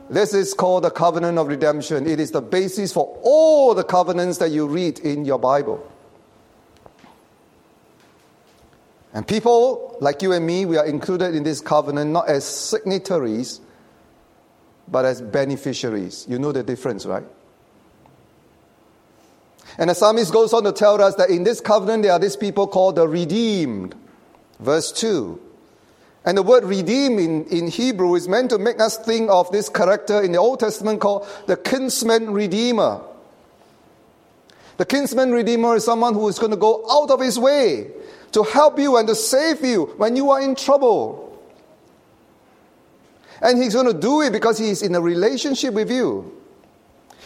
This 0.08 0.32
is 0.32 0.54
called 0.54 0.84
the 0.84 0.90
covenant 0.90 1.36
of 1.36 1.48
redemption. 1.48 2.06
It 2.06 2.20
is 2.20 2.30
the 2.30 2.40
basis 2.40 2.92
for 2.92 3.18
all 3.22 3.74
the 3.74 3.84
covenants 3.84 4.38
that 4.38 4.52
you 4.52 4.66
read 4.66 5.00
in 5.00 5.24
your 5.24 5.38
Bible. 5.38 5.86
And 9.12 9.26
people 9.26 9.96
like 10.00 10.22
you 10.22 10.32
and 10.32 10.46
me, 10.46 10.64
we 10.64 10.76
are 10.76 10.86
included 10.86 11.34
in 11.34 11.42
this 11.42 11.60
covenant 11.60 12.10
not 12.10 12.28
as 12.28 12.44
signatories, 12.44 13.60
but 14.88 15.04
as 15.04 15.20
beneficiaries. 15.20 16.26
You 16.28 16.38
know 16.38 16.52
the 16.52 16.62
difference, 16.62 17.06
right? 17.06 17.24
And 19.78 19.90
the 19.90 19.94
psalmist 19.94 20.32
goes 20.32 20.52
on 20.52 20.64
to 20.64 20.72
tell 20.72 21.00
us 21.02 21.16
that 21.16 21.30
in 21.30 21.44
this 21.44 21.60
covenant 21.60 22.02
there 22.02 22.12
are 22.12 22.18
these 22.18 22.36
people 22.36 22.66
called 22.66 22.96
the 22.96 23.06
redeemed. 23.06 23.94
Verse 24.58 24.90
2. 24.92 25.40
And 26.24 26.38
the 26.38 26.42
word 26.42 26.64
redeem 26.64 27.18
in, 27.18 27.44
in 27.46 27.68
Hebrew 27.68 28.14
is 28.14 28.26
meant 28.26 28.50
to 28.50 28.58
make 28.58 28.80
us 28.80 28.96
think 28.98 29.30
of 29.30 29.50
this 29.52 29.68
character 29.68 30.22
in 30.22 30.32
the 30.32 30.38
Old 30.38 30.60
Testament 30.60 31.00
called 31.00 31.26
the 31.46 31.56
kinsman 31.56 32.32
redeemer. 32.32 33.00
The 34.76 34.84
kinsman 34.84 35.30
redeemer 35.30 35.76
is 35.76 35.84
someone 35.84 36.14
who 36.14 36.28
is 36.28 36.38
going 36.38 36.50
to 36.50 36.56
go 36.56 36.84
out 36.90 37.10
of 37.10 37.20
his 37.20 37.38
way 37.38 37.90
to 38.32 38.42
help 38.42 38.78
you 38.78 38.96
and 38.96 39.06
to 39.08 39.14
save 39.14 39.64
you 39.64 39.86
when 39.98 40.16
you 40.16 40.30
are 40.30 40.40
in 40.40 40.54
trouble. 40.54 41.25
And 43.42 43.62
he's 43.62 43.74
going 43.74 43.86
to 43.86 43.98
do 43.98 44.22
it 44.22 44.32
because 44.32 44.58
he's 44.58 44.82
in 44.82 44.94
a 44.94 45.00
relationship 45.00 45.74
with 45.74 45.90
you. 45.90 46.32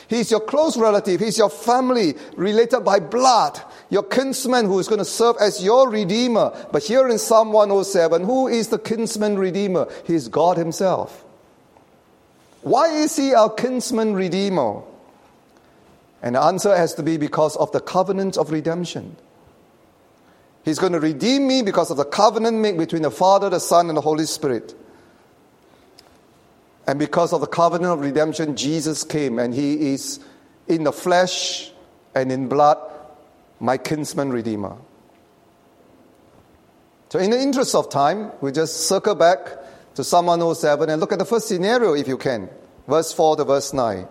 He's 0.08 0.30
your 0.30 0.40
close 0.40 0.76
relative. 0.76 1.20
He's 1.20 1.38
your 1.38 1.50
family 1.50 2.14
related 2.36 2.80
by 2.80 2.98
blood. 2.98 3.60
Your 3.90 4.02
kinsman 4.02 4.66
who 4.66 4.80
is 4.80 4.88
going 4.88 4.98
to 4.98 5.04
serve 5.04 5.36
as 5.40 5.62
your 5.62 5.88
redeemer. 5.88 6.52
But 6.72 6.82
here 6.82 7.06
in 7.06 7.16
Psalm 7.18 7.52
107, 7.52 8.24
who 8.24 8.48
is 8.48 8.68
the 8.68 8.78
kinsman 8.78 9.38
redeemer? 9.38 9.86
He 10.04 10.14
is 10.14 10.26
God 10.26 10.56
himself. 10.56 11.24
Why 12.62 12.88
is 12.88 13.16
he 13.16 13.34
our 13.34 13.50
kinsman 13.50 14.14
redeemer? 14.14 14.82
And 16.22 16.34
the 16.34 16.42
answer 16.42 16.76
has 16.76 16.94
to 16.94 17.04
be 17.04 17.16
because 17.16 17.54
of 17.56 17.70
the 17.70 17.80
covenant 17.80 18.36
of 18.36 18.50
redemption. 18.50 19.16
He's 20.64 20.78
going 20.78 20.92
to 20.92 21.00
redeem 21.00 21.46
me 21.46 21.62
because 21.62 21.90
of 21.90 21.96
the 21.96 22.04
covenant 22.04 22.58
made 22.58 22.76
between 22.76 23.02
the 23.02 23.10
Father, 23.10 23.48
the 23.48 23.60
Son, 23.60 23.88
and 23.88 23.96
the 23.96 24.02
Holy 24.02 24.26
Spirit. 24.26 24.74
And 26.86 26.98
because 26.98 27.32
of 27.32 27.40
the 27.40 27.46
covenant 27.46 27.92
of 27.92 28.00
redemption, 28.00 28.56
Jesus 28.56 29.04
came 29.04 29.38
and 29.38 29.54
he 29.54 29.92
is 29.92 30.20
in 30.66 30.84
the 30.84 30.92
flesh 30.92 31.72
and 32.14 32.32
in 32.32 32.48
blood, 32.48 32.78
my 33.60 33.76
kinsman 33.76 34.30
redeemer. 34.30 34.76
So, 37.10 37.18
in 37.18 37.30
the 37.30 37.40
interest 37.40 37.74
of 37.74 37.90
time, 37.90 38.30
we 38.40 38.52
just 38.52 38.86
circle 38.86 39.14
back 39.14 39.58
to 39.96 40.04
Psalm 40.04 40.26
107 40.26 40.88
and 40.88 41.00
look 41.00 41.12
at 41.12 41.18
the 41.18 41.24
first 41.24 41.48
scenario 41.48 41.94
if 41.94 42.06
you 42.06 42.16
can. 42.16 42.48
Verse 42.86 43.12
4 43.12 43.36
to 43.36 43.44
verse 43.44 43.72
9. 43.72 44.06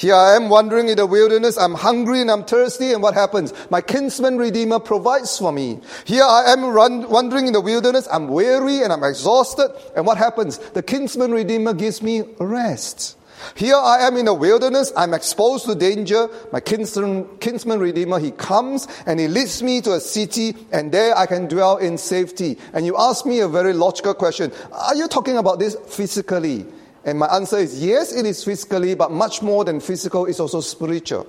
Here 0.00 0.14
I 0.14 0.34
am 0.34 0.48
wandering 0.48 0.88
in 0.88 0.96
the 0.96 1.04
wilderness. 1.04 1.58
I'm 1.58 1.74
hungry 1.74 2.22
and 2.22 2.30
I'm 2.30 2.42
thirsty. 2.42 2.94
And 2.94 3.02
what 3.02 3.12
happens? 3.12 3.52
My 3.68 3.82
kinsman 3.82 4.38
redeemer 4.38 4.78
provides 4.78 5.36
for 5.36 5.52
me. 5.52 5.78
Here 6.06 6.22
I 6.22 6.50
am 6.52 6.64
run, 6.64 7.06
wandering 7.10 7.46
in 7.46 7.52
the 7.52 7.60
wilderness. 7.60 8.08
I'm 8.10 8.28
weary 8.28 8.82
and 8.82 8.94
I'm 8.94 9.04
exhausted. 9.04 9.70
And 9.94 10.06
what 10.06 10.16
happens? 10.16 10.56
The 10.56 10.82
kinsman 10.82 11.32
redeemer 11.32 11.74
gives 11.74 12.00
me 12.00 12.22
rest. 12.38 13.18
Here 13.54 13.76
I 13.76 14.06
am 14.06 14.16
in 14.16 14.24
the 14.24 14.32
wilderness. 14.32 14.90
I'm 14.96 15.12
exposed 15.12 15.66
to 15.66 15.74
danger. 15.74 16.30
My 16.50 16.60
kinsman, 16.60 17.36
kinsman 17.36 17.78
redeemer, 17.78 18.18
he 18.18 18.30
comes 18.30 18.88
and 19.04 19.20
he 19.20 19.28
leads 19.28 19.62
me 19.62 19.82
to 19.82 19.92
a 19.92 20.00
city 20.00 20.56
and 20.72 20.92
there 20.92 21.14
I 21.14 21.26
can 21.26 21.46
dwell 21.46 21.76
in 21.76 21.98
safety. 21.98 22.56
And 22.72 22.86
you 22.86 22.96
ask 22.96 23.26
me 23.26 23.40
a 23.40 23.48
very 23.48 23.74
logical 23.74 24.14
question. 24.14 24.50
Are 24.72 24.94
you 24.94 25.08
talking 25.08 25.36
about 25.36 25.58
this 25.58 25.76
physically? 25.88 26.64
And 27.04 27.18
my 27.18 27.26
answer 27.26 27.56
is 27.56 27.82
yes, 27.82 28.12
it 28.12 28.26
is 28.26 28.44
physically, 28.44 28.94
but 28.94 29.10
much 29.10 29.42
more 29.42 29.64
than 29.64 29.80
physical, 29.80 30.26
it's 30.26 30.40
also 30.40 30.60
spiritual. 30.60 31.26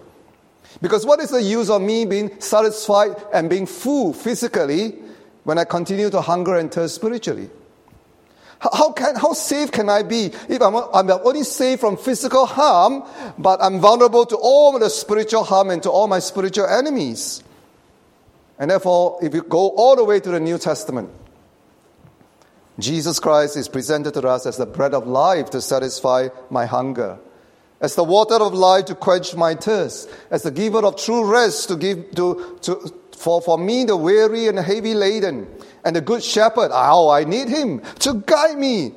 Because 0.81 1.05
what 1.05 1.19
is 1.19 1.29
the 1.29 1.41
use 1.41 1.69
of 1.69 1.81
me 1.81 2.05
being 2.05 2.39
satisfied 2.39 3.15
and 3.33 3.49
being 3.49 3.65
full 3.65 4.13
physically 4.13 4.95
when 5.43 5.57
I 5.57 5.65
continue 5.65 6.09
to 6.09 6.21
hunger 6.21 6.55
and 6.55 6.71
thirst 6.71 6.95
spiritually? 6.95 7.49
How, 8.61 8.91
can, 8.91 9.15
how 9.15 9.33
safe 9.33 9.71
can 9.71 9.89
I 9.89 10.03
be 10.03 10.31
if 10.47 10.61
I'm, 10.61 10.75
I'm 10.75 11.09
only 11.09 11.43
safe 11.43 11.79
from 11.79 11.97
physical 11.97 12.45
harm, 12.45 13.03
but 13.39 13.61
I'm 13.61 13.79
vulnerable 13.79 14.23
to 14.27 14.37
all 14.37 14.77
the 14.77 14.89
spiritual 14.89 15.43
harm 15.43 15.71
and 15.71 15.81
to 15.81 15.89
all 15.89 16.07
my 16.07 16.19
spiritual 16.19 16.67
enemies? 16.67 17.43
And 18.59 18.69
therefore, 18.69 19.17
if 19.23 19.33
you 19.33 19.41
go 19.41 19.69
all 19.69 19.95
the 19.95 20.03
way 20.03 20.19
to 20.19 20.29
the 20.29 20.39
New 20.39 20.59
Testament, 20.59 21.09
Jesus 22.81 23.19
Christ 23.19 23.55
is 23.55 23.69
presented 23.69 24.13
to 24.15 24.27
us 24.27 24.45
as 24.45 24.57
the 24.57 24.65
bread 24.65 24.93
of 24.93 25.07
life 25.07 25.49
to 25.51 25.61
satisfy 25.61 26.29
my 26.49 26.65
hunger, 26.65 27.19
as 27.79 27.95
the 27.95 28.03
water 28.03 28.35
of 28.35 28.53
life 28.53 28.85
to 28.85 28.95
quench 28.95 29.35
my 29.35 29.55
thirst, 29.55 30.09
as 30.29 30.43
the 30.43 30.51
giver 30.51 30.85
of 30.85 30.95
true 30.97 31.23
rest 31.23 31.69
to 31.69 31.75
give 31.75 32.11
to, 32.15 32.59
to 32.61 32.93
for, 33.15 33.41
for 33.41 33.57
me 33.57 33.85
the 33.85 33.95
weary 33.95 34.47
and 34.47 34.57
heavy 34.57 34.95
laden, 34.95 35.47
and 35.85 35.95
the 35.95 36.01
good 36.01 36.23
shepherd, 36.23 36.71
oh, 36.73 37.09
I 37.09 37.23
need 37.23 37.49
him 37.49 37.81
to 37.99 38.15
guide 38.25 38.57
me. 38.57 38.93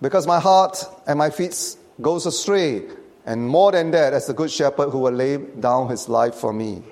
Because 0.00 0.26
my 0.26 0.40
heart 0.40 0.84
and 1.06 1.18
my 1.18 1.30
feet 1.30 1.76
goes 2.00 2.26
astray, 2.26 2.82
and 3.24 3.48
more 3.48 3.72
than 3.72 3.90
that, 3.92 4.12
as 4.12 4.26
the 4.26 4.34
good 4.34 4.50
shepherd 4.50 4.90
who 4.90 4.98
will 4.98 5.12
lay 5.12 5.36
down 5.36 5.88
his 5.88 6.08
life 6.08 6.34
for 6.34 6.52
me. 6.52 6.82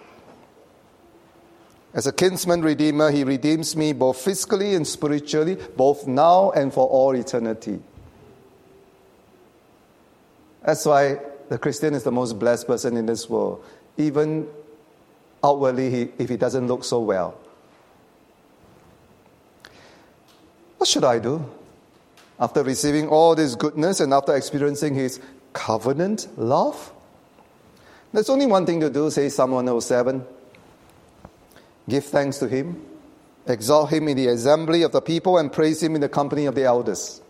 As 1.97 2.07
a 2.07 2.13
kinsman 2.13 2.61
redeemer, 2.61 3.11
he 3.11 3.25
redeems 3.25 3.75
me 3.75 3.95
both 3.95 4.19
physically 4.19 4.75
and 4.75 4.87
spiritually, 4.87 5.57
both 5.79 6.07
now 6.07 6.51
and 6.51 6.71
for 6.71 6.87
all 6.87 7.17
eternity. 7.17 7.81
That's 10.63 10.85
why 10.85 11.19
the 11.49 11.57
Christian 11.57 11.95
is 11.95 12.03
the 12.03 12.13
most 12.13 12.39
blessed 12.39 12.67
person 12.67 12.99
in 12.99 13.07
this 13.07 13.31
world, 13.31 13.65
even 13.97 14.47
outwardly, 15.43 15.91
he, 15.91 16.09
if 16.19 16.29
he 16.29 16.37
doesn't 16.37 16.67
look 16.67 16.85
so 16.85 17.01
well. 17.01 17.39
What 20.77 20.89
should 20.89 21.05
I 21.05 21.19
do? 21.19 21.51
After 22.39 22.63
receiving 22.63 23.09
all 23.09 23.35
this 23.35 23.55
goodness 23.55 24.01
and 24.01 24.13
after 24.13 24.37
experiencing 24.37 24.95
his 24.95 25.19
covenant 25.55 26.29
love? 26.37 26.93
There's 28.13 28.29
only 28.29 28.45
one 28.45 28.67
thing 28.67 28.81
to 28.81 28.91
do, 28.91 29.09
say 29.11 29.31
Psalm 29.31 29.53
107. 29.53 30.36
Give 31.89 32.05
thanks 32.05 32.39
to 32.39 32.49
him, 32.49 32.85
exalt 33.47 33.91
him 33.91 34.09
in 34.09 34.17
the 34.17 34.27
assembly 34.29 34.83
of 34.83 34.93
the 34.93 35.01
people, 35.01 35.39
and 35.39 35.53
praise 35.53 35.83
him 35.83 35.95
in 35.95 36.01
the 36.01 36.09
company 36.09 36.47
of 36.47 36.55
the 36.55 36.65
elders. 36.65 37.21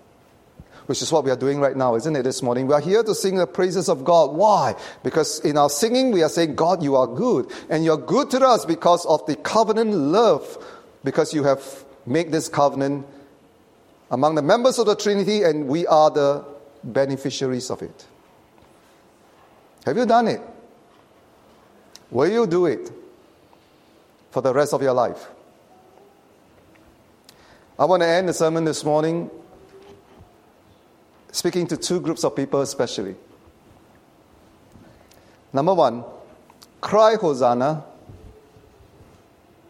Which 0.86 1.02
is 1.02 1.10
what 1.10 1.24
we 1.24 1.30
are 1.30 1.36
doing 1.36 1.58
right 1.58 1.76
now, 1.76 1.96
isn't 1.96 2.14
it, 2.14 2.22
this 2.22 2.42
morning? 2.42 2.68
We 2.68 2.74
are 2.74 2.80
here 2.80 3.02
to 3.02 3.14
sing 3.14 3.36
the 3.36 3.46
praises 3.46 3.88
of 3.88 4.04
God. 4.04 4.34
Why? 4.34 4.76
Because 5.02 5.40
in 5.40 5.58
our 5.58 5.68
singing, 5.68 6.12
we 6.12 6.22
are 6.22 6.28
saying, 6.28 6.54
God, 6.54 6.82
you 6.82 6.94
are 6.94 7.08
good. 7.08 7.50
And 7.68 7.84
you're 7.84 7.96
good 7.96 8.30
to 8.30 8.46
us 8.46 8.64
because 8.64 9.04
of 9.04 9.26
the 9.26 9.34
covenant 9.34 9.92
love, 9.92 10.56
because 11.02 11.34
you 11.34 11.42
have 11.42 11.84
made 12.06 12.30
this 12.30 12.48
covenant 12.48 13.04
among 14.12 14.36
the 14.36 14.42
members 14.42 14.78
of 14.78 14.86
the 14.86 14.94
Trinity, 14.94 15.42
and 15.42 15.66
we 15.66 15.86
are 15.88 16.10
the 16.10 16.44
beneficiaries 16.84 17.68
of 17.68 17.82
it. 17.82 18.06
Have 19.84 19.96
you 19.96 20.06
done 20.06 20.28
it? 20.28 20.40
Will 22.12 22.30
you 22.30 22.46
do 22.46 22.66
it? 22.66 22.92
For 24.36 24.42
the 24.42 24.52
rest 24.52 24.74
of 24.74 24.82
your 24.82 24.92
life. 24.92 25.30
I 27.78 27.86
want 27.86 28.02
to 28.02 28.06
end 28.06 28.28
the 28.28 28.34
sermon 28.34 28.64
this 28.66 28.84
morning 28.84 29.30
speaking 31.32 31.66
to 31.68 31.76
two 31.78 32.00
groups 32.00 32.22
of 32.22 32.36
people, 32.36 32.60
especially. 32.60 33.16
Number 35.54 35.72
one, 35.72 36.04
cry 36.82 37.14
Hosanna 37.14 37.82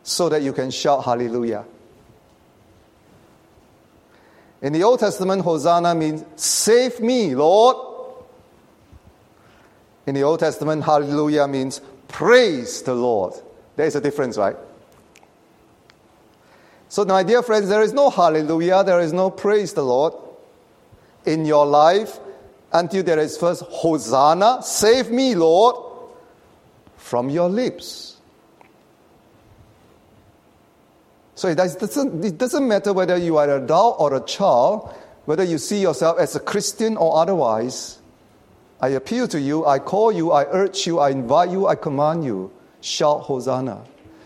so 0.02 0.28
that 0.30 0.42
you 0.42 0.52
can 0.52 0.72
shout 0.72 1.04
Hallelujah. 1.04 1.64
In 4.62 4.72
the 4.72 4.82
Old 4.82 4.98
Testament, 4.98 5.42
Hosanna 5.42 5.94
means 5.94 6.24
save 6.34 6.98
me, 6.98 7.36
Lord. 7.36 7.76
In 10.08 10.16
the 10.16 10.24
Old 10.24 10.40
Testament, 10.40 10.82
Hallelujah 10.82 11.46
means 11.46 11.80
praise 12.08 12.82
the 12.82 12.94
Lord. 12.96 13.34
There 13.76 13.86
is 13.86 13.94
a 13.94 14.00
difference, 14.00 14.36
right? 14.38 14.56
So, 16.88 17.04
my 17.04 17.22
dear 17.22 17.42
friends, 17.42 17.68
there 17.68 17.82
is 17.82 17.92
no 17.92 18.10
hallelujah, 18.10 18.82
there 18.84 19.00
is 19.00 19.12
no 19.12 19.30
praise 19.30 19.74
the 19.74 19.82
Lord 19.82 20.14
in 21.24 21.44
your 21.44 21.66
life 21.66 22.18
until 22.72 23.02
there 23.02 23.18
is 23.18 23.36
first 23.36 23.62
Hosanna, 23.62 24.62
save 24.62 25.10
me, 25.10 25.34
Lord, 25.34 25.76
from 26.96 27.30
your 27.30 27.48
lips. 27.48 28.16
So 31.34 31.48
it 31.48 31.56
doesn't, 31.56 32.24
it 32.24 32.38
doesn't 32.38 32.66
matter 32.66 32.94
whether 32.94 33.16
you 33.16 33.36
are 33.36 33.44
an 33.44 33.64
adult 33.64 33.96
or 33.98 34.14
a 34.14 34.20
child, 34.20 34.94
whether 35.26 35.44
you 35.44 35.58
see 35.58 35.82
yourself 35.82 36.18
as 36.18 36.34
a 36.34 36.40
Christian 36.40 36.96
or 36.96 37.18
otherwise. 37.18 37.98
I 38.80 38.88
appeal 38.88 39.28
to 39.28 39.40
you, 39.40 39.66
I 39.66 39.78
call 39.78 40.12
you, 40.12 40.32
I 40.32 40.44
urge 40.44 40.86
you, 40.86 40.98
I 40.98 41.10
invite 41.10 41.50
you, 41.50 41.66
I 41.66 41.74
command 41.74 42.24
you 42.24 42.50
shout 42.80 43.22
Hosanna. 43.22 43.84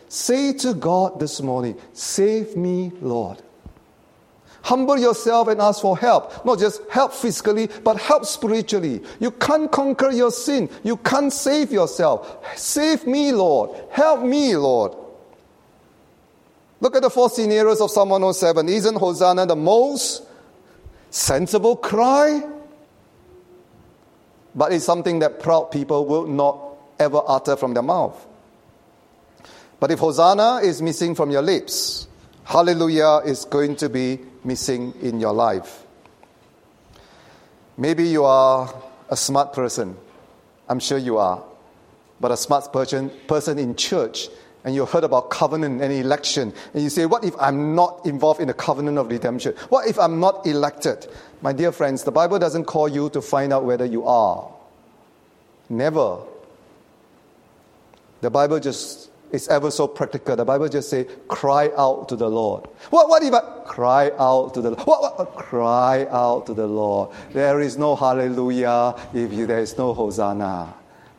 Say 0.08 0.52
to 0.54 0.74
God 0.74 1.20
this 1.20 1.40
morning, 1.40 1.78
Save 1.92 2.56
me, 2.56 2.92
Lord. 3.00 3.42
Humble 4.62 4.98
yourself 4.98 5.48
and 5.48 5.60
ask 5.60 5.80
for 5.80 5.96
help. 5.96 6.44
Not 6.44 6.58
just 6.58 6.82
help 6.90 7.14
physically, 7.14 7.68
but 7.82 7.96
help 7.96 8.26
spiritually. 8.26 9.02
You 9.18 9.30
can't 9.30 9.70
conquer 9.70 10.10
your 10.10 10.30
sin. 10.30 10.68
You 10.84 10.98
can't 10.98 11.32
save 11.32 11.72
yourself. 11.72 12.44
Save 12.56 13.06
me, 13.06 13.32
Lord. 13.32 13.70
Help 13.90 14.22
me, 14.22 14.56
Lord. 14.56 14.92
Look 16.80 16.96
at 16.96 17.02
the 17.02 17.10
four 17.10 17.30
scenarios 17.30 17.80
of 17.80 17.90
Psalm 17.90 18.10
107. 18.10 18.68
Isn't 18.68 18.96
Hosanna 18.96 19.46
the 19.46 19.56
most 19.56 20.24
sensible 21.10 21.76
cry? 21.76 22.42
But 24.54 24.72
it's 24.72 24.84
something 24.84 25.20
that 25.20 25.40
proud 25.40 25.70
people 25.70 26.06
will 26.06 26.26
not 26.26 26.58
ever 26.98 27.22
utter 27.26 27.56
from 27.56 27.74
their 27.74 27.82
mouth. 27.82 28.26
But 29.80 29.90
if 29.90 29.98
Hosanna 29.98 30.56
is 30.62 30.82
missing 30.82 31.14
from 31.14 31.30
your 31.30 31.42
lips, 31.42 32.06
Hallelujah 32.44 33.22
is 33.24 33.46
going 33.46 33.76
to 33.76 33.88
be 33.88 34.20
missing 34.44 34.92
in 35.00 35.20
your 35.20 35.32
life. 35.32 35.84
Maybe 37.78 38.06
you 38.08 38.24
are 38.24 38.72
a 39.08 39.16
smart 39.16 39.54
person. 39.54 39.96
I'm 40.68 40.80
sure 40.80 40.98
you 40.98 41.16
are. 41.16 41.42
But 42.20 42.30
a 42.30 42.36
smart 42.36 42.70
person, 42.72 43.10
person 43.26 43.58
in 43.58 43.74
church, 43.74 44.28
and 44.64 44.74
you 44.74 44.84
heard 44.84 45.04
about 45.04 45.30
covenant 45.30 45.80
and 45.80 45.90
election, 45.90 46.52
and 46.74 46.82
you 46.82 46.90
say, 46.90 47.06
What 47.06 47.24
if 47.24 47.34
I'm 47.40 47.74
not 47.74 48.04
involved 48.04 48.40
in 48.40 48.48
the 48.48 48.54
covenant 48.54 48.98
of 48.98 49.08
redemption? 49.08 49.54
What 49.70 49.88
if 49.88 49.98
I'm 49.98 50.20
not 50.20 50.46
elected? 50.46 51.06
My 51.40 51.54
dear 51.54 51.72
friends, 51.72 52.04
the 52.04 52.12
Bible 52.12 52.38
doesn't 52.38 52.66
call 52.66 52.86
you 52.86 53.08
to 53.10 53.22
find 53.22 53.52
out 53.52 53.64
whether 53.64 53.86
you 53.86 54.06
are. 54.06 54.52
Never. 55.70 56.18
The 58.20 58.28
Bible 58.28 58.60
just 58.60 59.09
it's 59.32 59.48
ever 59.48 59.70
so 59.70 59.86
practical. 59.86 60.36
The 60.36 60.44
Bible 60.44 60.68
just 60.68 60.90
say, 60.90 61.06
cry 61.28 61.70
out 61.76 62.08
to 62.08 62.16
the 62.16 62.28
Lord. 62.28 62.66
What, 62.90 63.08
what 63.08 63.22
if 63.22 63.32
I 63.32 63.40
cry 63.64 64.10
out 64.18 64.54
to 64.54 64.60
the 64.60 64.70
Lord? 64.70 64.86
What, 64.86 65.18
what, 65.18 65.34
cry 65.34 66.06
out 66.10 66.46
to 66.46 66.54
the 66.54 66.66
Lord. 66.66 67.10
There 67.32 67.60
is 67.60 67.78
no 67.78 67.96
hallelujah 67.96 68.94
if 69.14 69.32
you, 69.32 69.46
there 69.46 69.60
is 69.60 69.76
no 69.78 69.94
hosanna. 69.94 70.74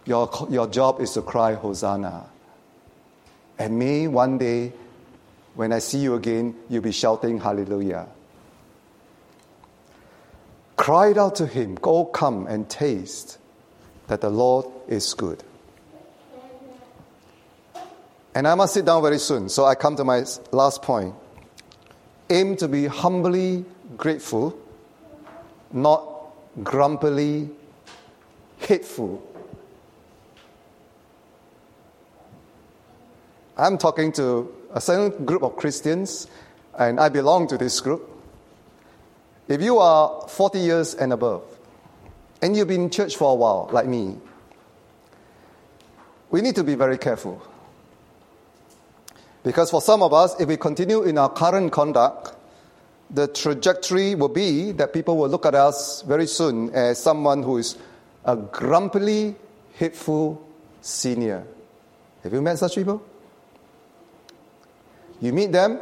Your, 0.05 0.29
your 0.49 0.67
job 0.67 0.99
is 0.99 1.13
to 1.13 1.21
cry, 1.21 1.53
Hosanna. 1.53 2.25
And 3.59 3.77
may 3.77 4.07
one 4.07 4.37
day, 4.37 4.73
when 5.53 5.71
I 5.71 5.79
see 5.79 5.99
you 5.99 6.15
again, 6.15 6.55
you'll 6.69 6.81
be 6.81 6.91
shouting, 6.91 7.39
Hallelujah. 7.39 8.07
Cried 10.75 11.17
out 11.17 11.35
to 11.35 11.45
him, 11.45 11.75
Go 11.75 12.05
come 12.05 12.47
and 12.47 12.67
taste 12.67 13.37
that 14.07 14.21
the 14.21 14.29
Lord 14.29 14.65
is 14.87 15.13
good. 15.13 15.43
And 18.33 18.47
I 18.47 18.55
must 18.55 18.73
sit 18.73 18.85
down 18.85 19.01
very 19.01 19.19
soon, 19.19 19.49
so 19.49 19.65
I 19.65 19.75
come 19.75 19.95
to 19.97 20.03
my 20.03 20.23
last 20.51 20.81
point. 20.81 21.13
Aim 22.29 22.55
to 22.57 22.67
be 22.67 22.87
humbly 22.87 23.65
grateful, 23.97 24.57
not 25.73 26.07
grumpily 26.63 27.49
hateful. 28.59 29.21
I'm 33.57 33.77
talking 33.77 34.13
to 34.13 34.53
a 34.73 34.79
certain 34.79 35.25
group 35.25 35.43
of 35.43 35.57
Christians, 35.57 36.27
and 36.79 36.99
I 36.99 37.09
belong 37.09 37.47
to 37.47 37.57
this 37.57 37.81
group. 37.81 38.09
If 39.49 39.61
you 39.61 39.79
are 39.79 40.25
40 40.29 40.59
years 40.59 40.95
and 40.95 41.11
above, 41.11 41.43
and 42.41 42.55
you've 42.55 42.69
been 42.69 42.83
in 42.83 42.89
church 42.89 43.17
for 43.17 43.33
a 43.33 43.35
while, 43.35 43.69
like 43.73 43.87
me, 43.87 44.15
we 46.31 46.39
need 46.39 46.55
to 46.55 46.63
be 46.63 46.75
very 46.75 46.97
careful. 46.97 47.41
Because 49.43 49.71
for 49.71 49.81
some 49.81 50.03
of 50.03 50.13
us, 50.13 50.39
if 50.39 50.47
we 50.47 50.57
continue 50.57 51.03
in 51.03 51.17
our 51.17 51.29
current 51.29 51.71
conduct, 51.71 52.35
the 53.09 53.27
trajectory 53.27 54.15
will 54.15 54.29
be 54.29 54.71
that 54.73 54.93
people 54.93 55.17
will 55.17 55.29
look 55.29 55.45
at 55.45 55.55
us 55.55 56.01
very 56.03 56.27
soon 56.27 56.69
as 56.73 57.01
someone 57.01 57.43
who 57.43 57.57
is 57.57 57.77
a 58.25 58.35
grumpily 58.35 59.35
hateful 59.73 60.47
senior. 60.81 61.43
Have 62.23 62.33
you 62.33 62.41
met 62.41 62.59
such 62.59 62.75
people? 62.75 63.03
You 65.19 65.33
meet 65.33 65.51
them 65.51 65.79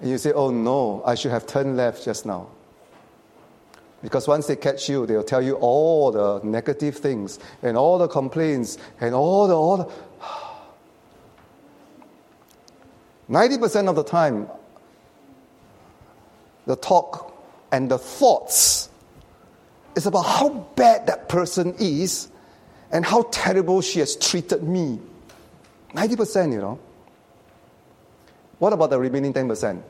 and 0.00 0.10
you 0.10 0.18
say, 0.18 0.32
Oh 0.32 0.50
no, 0.50 1.02
I 1.04 1.14
should 1.14 1.30
have 1.30 1.46
turned 1.46 1.76
left 1.76 2.04
just 2.04 2.26
now. 2.26 2.48
Because 4.02 4.26
once 4.26 4.48
they 4.48 4.56
catch 4.56 4.88
you, 4.88 5.06
they'll 5.06 5.22
tell 5.22 5.42
you 5.42 5.54
all 5.54 6.10
the 6.10 6.40
negative 6.42 6.96
things 6.96 7.38
and 7.62 7.76
all 7.76 7.98
the 7.98 8.08
complaints 8.08 8.76
and 9.00 9.14
all 9.14 9.46
the, 9.46 9.54
all 9.54 9.76
the 9.76 9.92
90% 13.32 13.88
of 13.88 13.96
the 13.96 14.04
time, 14.04 14.46
the 16.66 16.76
talk 16.76 17.34
and 17.72 17.90
the 17.90 17.96
thoughts 17.96 18.90
is 19.96 20.04
about 20.04 20.22
how 20.22 20.50
bad 20.76 21.06
that 21.06 21.30
person 21.30 21.74
is 21.78 22.28
and 22.90 23.06
how 23.06 23.22
terrible 23.30 23.80
she 23.80 24.00
has 24.00 24.16
treated 24.16 24.62
me. 24.62 25.00
90%, 25.94 26.52
you 26.52 26.60
know. 26.60 26.78
What 28.58 28.74
about 28.74 28.90
the 28.90 29.00
remaining 29.00 29.32
10%? 29.32 29.82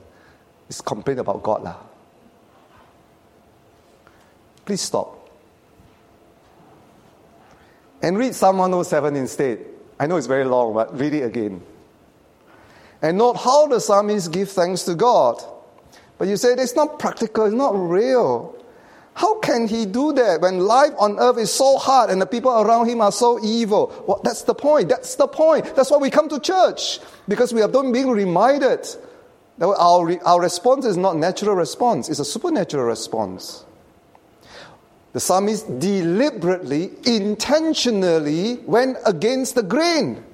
It's 0.69 0.81
complaint 0.81 1.19
about 1.19 1.43
God. 1.43 1.65
Lah. 1.65 1.77
Please 4.65 4.83
stop. 4.83 5.19
And 8.01 8.17
read 8.17 8.37
Psalm 8.37 8.59
107 8.59 9.17
instead. 9.17 9.67
I 9.99 10.07
know 10.07 10.17
it's 10.17 10.29
very 10.29 10.45
long, 10.45 10.75
but 10.75 10.97
read 10.97 11.15
it 11.15 11.23
again. 11.25 11.61
And 13.03 13.19
note 13.19 13.35
how 13.35 13.67
the 13.67 13.81
psalmist 13.81 14.33
give 14.33 14.51
thanks 14.51 14.85
to 14.85 14.95
God. 14.95 15.43
But 16.19 16.29
you 16.29 16.37
say 16.37 16.53
it's 16.53 16.77
not 16.77 17.01
practical, 17.01 17.47
it's 17.47 17.55
not 17.55 17.75
real. 17.75 18.57
How 19.15 19.41
can 19.41 19.69
he 19.69 19.85
do 19.85 20.13
that 20.15 20.41
when 20.41 20.61
life 20.61 20.93
on 20.99 21.19
earth 21.19 21.37
is 21.37 21.53
so 21.53 21.77
hard 21.77 22.09
and 22.11 22.23
the 22.23 22.27
people 22.27 22.51
around 22.51 22.89
him 22.89 23.01
are 23.01 23.13
so 23.13 23.45
evil? 23.45 23.93
Well, 24.07 24.21
that's 24.25 24.43
the 24.43 24.55
point. 24.55 24.89
That's 24.89 25.17
the 25.17 25.27
point. 25.27 25.75
That's 25.77 25.91
why 25.91 25.99
we 25.99 26.11
come 26.11 26.29
to 26.31 26.41
church 26.41 27.01
because 27.29 27.53
we 27.53 27.67
been 27.67 27.93
being 27.93 28.09
reminded 28.09 28.87
that 29.59 29.67
our, 29.67 30.25
our 30.25 30.41
response 30.41 30.87
is 30.87 30.97
not 30.97 31.17
natural 31.17 31.55
response; 31.55 32.09
it's 32.09 32.21
a 32.21 32.25
supernatural 32.25 32.85
response. 32.85 33.67
The 35.13 35.21
psalmist 35.21 35.79
deliberately, 35.79 36.91
intentionally 37.05 38.61
went 38.65 38.97
against 39.05 39.55
the 39.55 39.63
grain. 39.63 40.25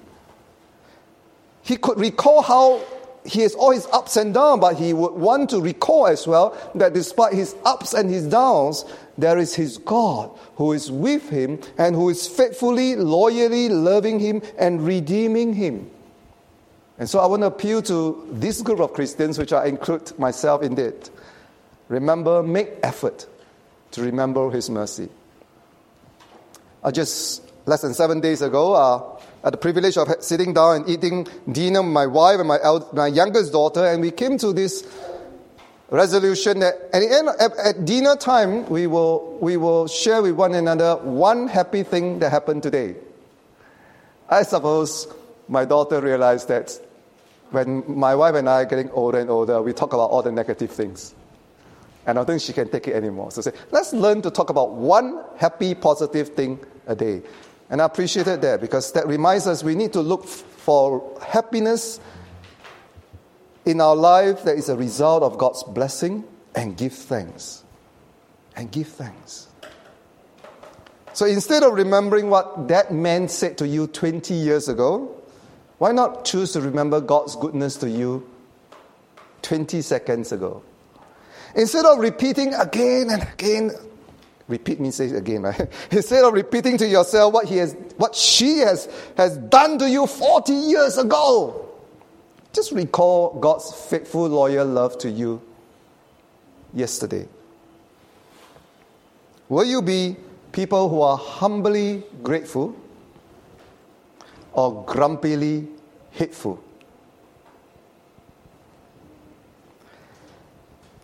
He 1.68 1.76
could 1.76 2.00
recall 2.00 2.40
how 2.40 2.81
he 3.26 3.42
has 3.42 3.54
all 3.54 3.72
his 3.72 3.87
ups 3.92 4.16
and 4.16 4.33
downs, 4.33 4.62
but 4.62 4.78
he 4.78 4.94
would 4.94 5.12
want 5.12 5.50
to 5.50 5.61
recall 5.61 6.07
as 6.07 6.26
well 6.26 6.57
that 6.74 6.94
despite 6.94 7.35
his 7.35 7.54
ups 7.62 7.92
and 7.92 8.09
his 8.09 8.26
downs, 8.26 8.87
there 9.18 9.37
is 9.37 9.54
his 9.54 9.76
God 9.76 10.31
who 10.57 10.72
is 10.72 10.90
with 10.90 11.28
him 11.28 11.61
and 11.76 11.94
who 11.94 12.09
is 12.09 12.26
faithfully, 12.26 12.96
loyally 12.96 13.68
loving 13.68 14.18
him 14.18 14.40
and 14.57 14.81
redeeming 14.81 15.52
him. 15.52 15.90
And 16.98 17.07
so 17.07 17.18
I 17.18 17.26
want 17.26 17.42
to 17.42 17.48
appeal 17.48 17.83
to 17.83 18.26
this 18.33 18.62
group 18.62 18.81
of 18.81 18.94
Christians, 18.94 19.38
which 19.38 19.52
I 19.52 19.66
include 19.66 20.18
myself 20.18 20.62
in 20.62 20.78
it. 20.78 21.11
Remember, 21.88 22.42
make 22.42 22.70
effort 22.83 23.26
to 23.90 24.00
remember 24.00 24.50
his 24.50 24.70
mercy. 24.70 25.11
I 26.83 26.92
just 26.92 27.42
less 27.66 27.83
than 27.83 27.92
seven 27.92 28.20
days 28.20 28.40
ago, 28.40 28.72
uh, 28.72 29.20
had 29.42 29.53
the 29.53 29.59
privilege 29.59 29.96
of 29.96 30.09
sitting 30.20 30.53
down 30.53 30.77
and 30.77 30.88
eating 30.88 31.27
dinner 31.51 31.83
with 31.83 31.92
my 31.92 32.07
wife 32.07 32.38
and 32.38 32.48
my, 32.48 32.59
my 32.92 33.07
youngest 33.07 33.53
daughter, 33.53 33.85
and 33.87 34.01
we 34.01 34.11
came 34.11 34.38
to 34.38 34.53
this 34.53 34.87
resolution 35.90 36.59
that 36.61 36.74
at, 36.92 37.01
the 37.01 37.11
end, 37.11 37.29
at, 37.40 37.57
at 37.57 37.85
dinner 37.85 38.16
time, 38.16 38.68
we 38.68 38.87
will, 38.87 39.38
we 39.40 39.57
will 39.57 39.87
share 39.87 40.22
with 40.22 40.33
one 40.33 40.55
another 40.55 40.96
one 40.96 41.48
happy 41.48 41.83
thing 41.83 42.18
that 42.18 42.31
happened 42.31 42.62
today. 42.62 42.96
I 44.29 44.42
suppose 44.42 45.07
my 45.48 45.64
daughter 45.64 46.01
realized 46.01 46.48
that 46.48 46.79
when 47.51 47.83
my 47.87 48.14
wife 48.14 48.35
and 48.35 48.48
I 48.48 48.62
are 48.62 48.64
getting 48.66 48.90
older 48.90 49.18
and 49.18 49.31
older, 49.31 49.62
we 49.62 49.72
talk 49.72 49.94
about 49.94 50.11
all 50.11 50.22
the 50.22 50.33
negative 50.33 50.70
things. 50.70 51.14
And 52.07 52.18
I 52.18 52.20
don't 52.20 52.27
think 52.27 52.42
she 52.42 52.53
can 52.53 52.68
take 52.68 52.88
it 52.88 52.94
anymore. 52.94 53.31
So 53.31 53.40
say, 53.40 53.53
let's 53.70 53.92
learn 53.92 54.20
to 54.22 54.31
talk 54.31 54.51
about 54.51 54.72
one 54.72 55.22
happy, 55.37 55.74
positive 55.74 56.31
thing 56.31 56.59
a 56.87 56.94
day. 56.94 57.22
And 57.70 57.83
I 57.83 57.85
appreciated 57.85 58.40
that 58.42 58.61
because 58.61 58.92
that 58.92 59.07
reminds 59.07 59.46
us 59.46 59.62
we 59.62 59.74
need 59.74 59.92
to 59.92 60.00
look 60.00 60.24
for 60.26 61.18
happiness 61.24 62.00
in 63.64 63.81
our 63.81 63.94
life 63.94 64.44
that 64.44 64.57
is 64.57 64.68
a 64.68 64.76
result 64.76 65.22
of 65.22 65.37
God's 65.37 65.62
blessing 65.62 66.24
and 66.54 66.76
give 66.76 66.92
thanks. 66.92 67.64
And 68.57 68.70
give 68.72 68.88
thanks. 68.88 69.48
So 71.12 71.26
instead 71.26 71.62
of 71.62 71.74
remembering 71.74 72.31
what 72.31 72.68
that 72.68 72.92
man 72.92 73.28
said 73.28 73.59
to 73.59 73.68
you 73.68 73.87
20 73.87 74.35
years 74.35 74.68
ago, 74.68 75.14
why 75.78 75.92
not 75.92 76.24
choose 76.24 76.52
to 76.52 76.61
remember 76.61 77.00
God's 77.00 77.37
goodness 77.37 77.76
to 77.76 77.90
you 77.90 78.28
20 79.42 79.83
seconds 79.83 80.33
ago? 80.33 80.62
Instead 81.54 81.85
of 81.85 81.98
repeating 81.98 82.54
again 82.54 83.11
and 83.11 83.22
again 83.22 83.70
Repeat 84.49 84.81
means 84.81 84.97
say 84.97 85.07
it 85.07 85.17
again, 85.17 85.43
right? 85.43 85.71
Instead 85.91 86.25
of 86.25 86.33
repeating 86.33 86.79
to 86.79 86.89
yourself 86.89 87.35
what 87.35 87.47
he 87.47 87.59
has, 87.59 87.77
what 87.99 88.15
she 88.15 88.59
has, 88.59 88.89
has 89.17 89.37
done 89.37 89.79
to 89.79 89.89
you 89.89 90.07
40 90.07 90.53
years 90.53 90.97
ago, 90.97 91.69
just 92.55 92.73
recall 92.73 93.39
God's 93.39 93.73
faithful, 93.73 94.27
loyal 94.27 94.67
love 94.67 94.97
to 94.99 95.11
you 95.11 95.43
yesterday. 96.73 97.29
Will 99.51 99.65
you 99.65 99.83
be 99.83 100.17
people 100.53 100.89
who 100.89 101.03
are 101.03 101.19
humbly 101.19 102.03
grateful 102.23 102.75
or 104.55 104.83
grumpily 104.85 105.69
hateful? 106.11 106.63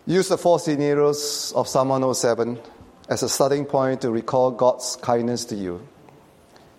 Use 0.07 0.29
the 0.29 0.37
four 0.37 0.59
scenarios 0.59 1.51
of 1.55 1.67
Psalm 1.67 1.89
107 1.89 2.59
as 3.07 3.21
a 3.21 3.29
starting 3.29 3.65
point 3.65 4.01
to 4.01 4.09
recall 4.09 4.51
God's 4.51 4.95
kindness 4.95 5.45
to 5.45 5.55
you. 5.55 5.87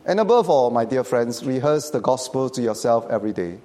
And 0.04 0.20
above 0.20 0.48
all, 0.50 0.70
my 0.70 0.84
dear 0.84 1.04
friends, 1.04 1.44
rehearse 1.44 1.90
the 1.90 2.00
gospel 2.00 2.48
to 2.50 2.62
yourself 2.62 3.06
every 3.10 3.32
day. 3.32 3.58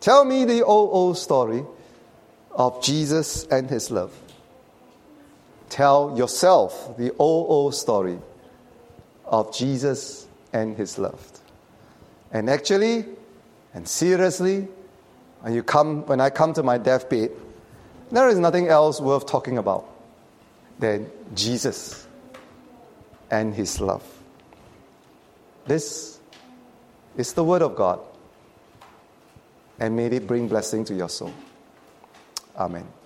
Tell 0.00 0.24
me 0.24 0.44
the 0.44 0.64
old, 0.64 0.90
old 0.92 1.18
story 1.18 1.64
of 2.52 2.82
Jesus 2.82 3.44
and 3.46 3.68
his 3.68 3.90
love. 3.90 4.16
Tell 5.68 6.16
yourself 6.16 6.96
the 6.96 7.12
old, 7.18 7.50
old 7.50 7.74
story 7.74 8.18
of 9.24 9.54
Jesus 9.54 10.26
and 10.52 10.76
his 10.76 10.98
love. 10.98 11.20
And 12.32 12.48
actually, 12.48 13.04
and 13.74 13.86
seriously, 13.86 14.68
when, 15.40 15.54
you 15.54 15.62
come, 15.62 16.06
when 16.06 16.20
I 16.20 16.30
come 16.30 16.54
to 16.54 16.62
my 16.62 16.78
deathbed, 16.78 17.30
there 18.10 18.28
is 18.28 18.38
nothing 18.38 18.68
else 18.68 19.00
worth 19.00 19.26
talking 19.26 19.58
about 19.58 19.89
than 20.80 21.10
Jesus 21.34 22.06
and 23.30 23.54
his 23.54 23.80
love. 23.80 24.02
This 25.66 26.18
is 27.16 27.32
the 27.34 27.44
word 27.44 27.62
of 27.62 27.76
God, 27.76 28.00
and 29.78 29.94
may 29.94 30.06
it 30.06 30.26
bring 30.26 30.48
blessing 30.48 30.84
to 30.86 30.94
your 30.94 31.08
soul. 31.08 31.32
Amen. 32.56 32.99